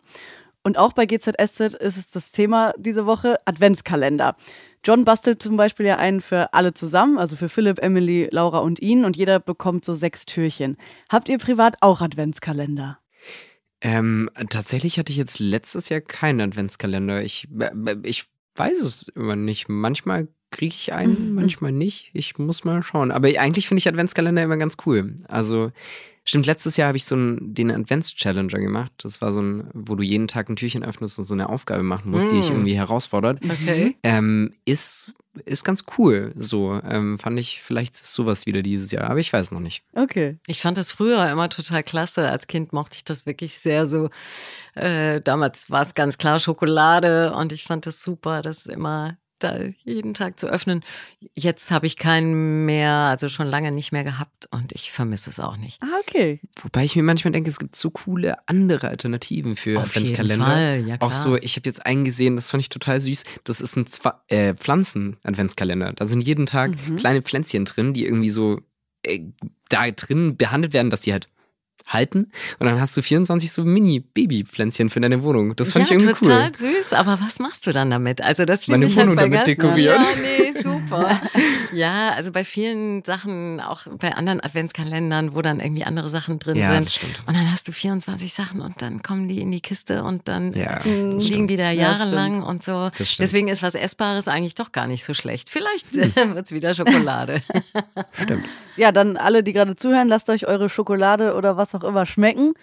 [0.69, 4.37] Und auch bei GZSZ ist es das Thema diese Woche Adventskalender.
[4.85, 8.79] John bastelt zum Beispiel ja einen für alle zusammen, also für Philipp, Emily, Laura und
[8.79, 10.77] ihn und jeder bekommt so sechs Türchen.
[11.09, 12.99] Habt ihr privat auch Adventskalender?
[13.81, 17.23] Ähm, tatsächlich hatte ich jetzt letztes Jahr keinen Adventskalender.
[17.23, 19.71] Ich, äh, ich weiß es immer nicht.
[19.71, 22.11] Manchmal kriege ich einen, manchmal nicht.
[22.12, 23.11] Ich muss mal schauen.
[23.11, 25.16] Aber eigentlich finde ich Adventskalender immer ganz cool.
[25.28, 25.72] Also,
[26.24, 28.92] stimmt, letztes Jahr habe ich so einen, den Advents-Challenger gemacht.
[28.99, 31.82] Das war so ein, wo du jeden Tag ein Türchen öffnest und so eine Aufgabe
[31.82, 32.55] machen musst, die dich Mm.
[32.55, 33.40] irgendwie herausfordert.
[33.44, 33.96] Okay.
[34.03, 35.12] Ähm, ist,
[35.44, 36.32] ist ganz cool.
[36.34, 39.84] So, ähm, fand ich vielleicht sowas wieder dieses Jahr, aber ich weiß noch nicht.
[39.94, 40.38] Okay.
[40.46, 42.28] Ich fand das früher immer total klasse.
[42.30, 44.09] Als Kind mochte ich das wirklich sehr so.
[44.74, 49.59] Äh, damals war es ganz klar Schokolade und ich fand das super, das immer da
[49.84, 50.82] jeden Tag zu öffnen.
[51.34, 55.41] Jetzt habe ich keinen mehr, also schon lange nicht mehr gehabt und ich vermisse es
[55.41, 55.82] auch nicht.
[55.82, 56.41] Ah, okay.
[56.62, 60.47] Wobei ich mir manchmal denke, es gibt so coole andere Alternativen für Auf jeden Adventskalender.
[60.47, 61.22] Fall, ja Auch klar.
[61.22, 63.24] so, ich habe jetzt einen gesehen, das fand ich total süß.
[63.45, 65.93] Das ist ein Zwa äh, Pflanzen-Adventskalender.
[65.95, 66.97] Da sind jeden Tag Mhm.
[66.97, 68.61] kleine Pflänzchen drin, die irgendwie so
[69.05, 69.20] äh,
[69.68, 71.28] da drin behandelt werden, dass die halt
[71.89, 72.30] halten.
[72.59, 75.57] Und dann hast du 24 so Mini-Baby-Pflänzchen für deine Wohnung.
[75.57, 76.55] Das fand ja, ich irgendwie total cool.
[76.55, 76.93] süß.
[76.93, 78.22] Aber was machst du dann damit?
[78.22, 80.03] Also das Meine finde ich halt Wohnung bei damit dekorieren.
[80.03, 80.09] Ja,
[80.55, 81.20] nee, super.
[81.72, 86.57] ja, also bei vielen Sachen, auch bei anderen Adventskalendern, wo dann irgendwie andere Sachen drin
[86.57, 86.86] Ja, sind.
[86.86, 87.22] das stimmt.
[87.26, 90.53] Und dann hast du 24 Sachen und dann kommen die in die Kiste und dann
[90.53, 91.51] Ja, liegen stimmt.
[91.51, 92.91] die da Ja, jahrelang und so.
[93.18, 95.49] Deswegen ist was Essbares eigentlich doch gar nicht so schlecht.
[95.51, 97.43] Vielleicht wird's wieder Schokolade.
[98.22, 98.45] Stimmt.
[98.76, 102.55] Ja, dann alle, die gerade zuhören, lasst euch eure Schokolade oder was auch immer schmecken.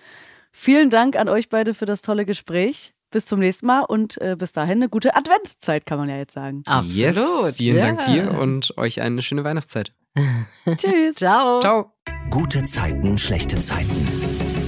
[0.52, 2.94] Vielen Dank an euch beide für das tolle Gespräch.
[3.12, 6.34] bis zum nächsten Mal und äh, bis dahin eine gute Adventszeit, kann man ja jetzt
[6.34, 6.64] sagen.
[6.66, 6.94] Absolut.
[6.94, 7.86] Yes, vielen ja.
[7.94, 9.94] Dank dir und euch eine schöne Weihnachtszeit.
[10.78, 11.16] Tschüss.
[11.16, 11.62] Ciao.
[11.62, 11.94] Ciao.
[12.30, 14.08] Gute Zeiten, schlechte Zeiten.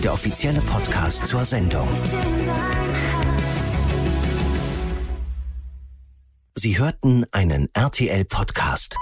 [0.04, 1.88] Der offizielle Podcast zur Sendung.
[6.56, 8.98] Sie hörten einen RTL-Podcast.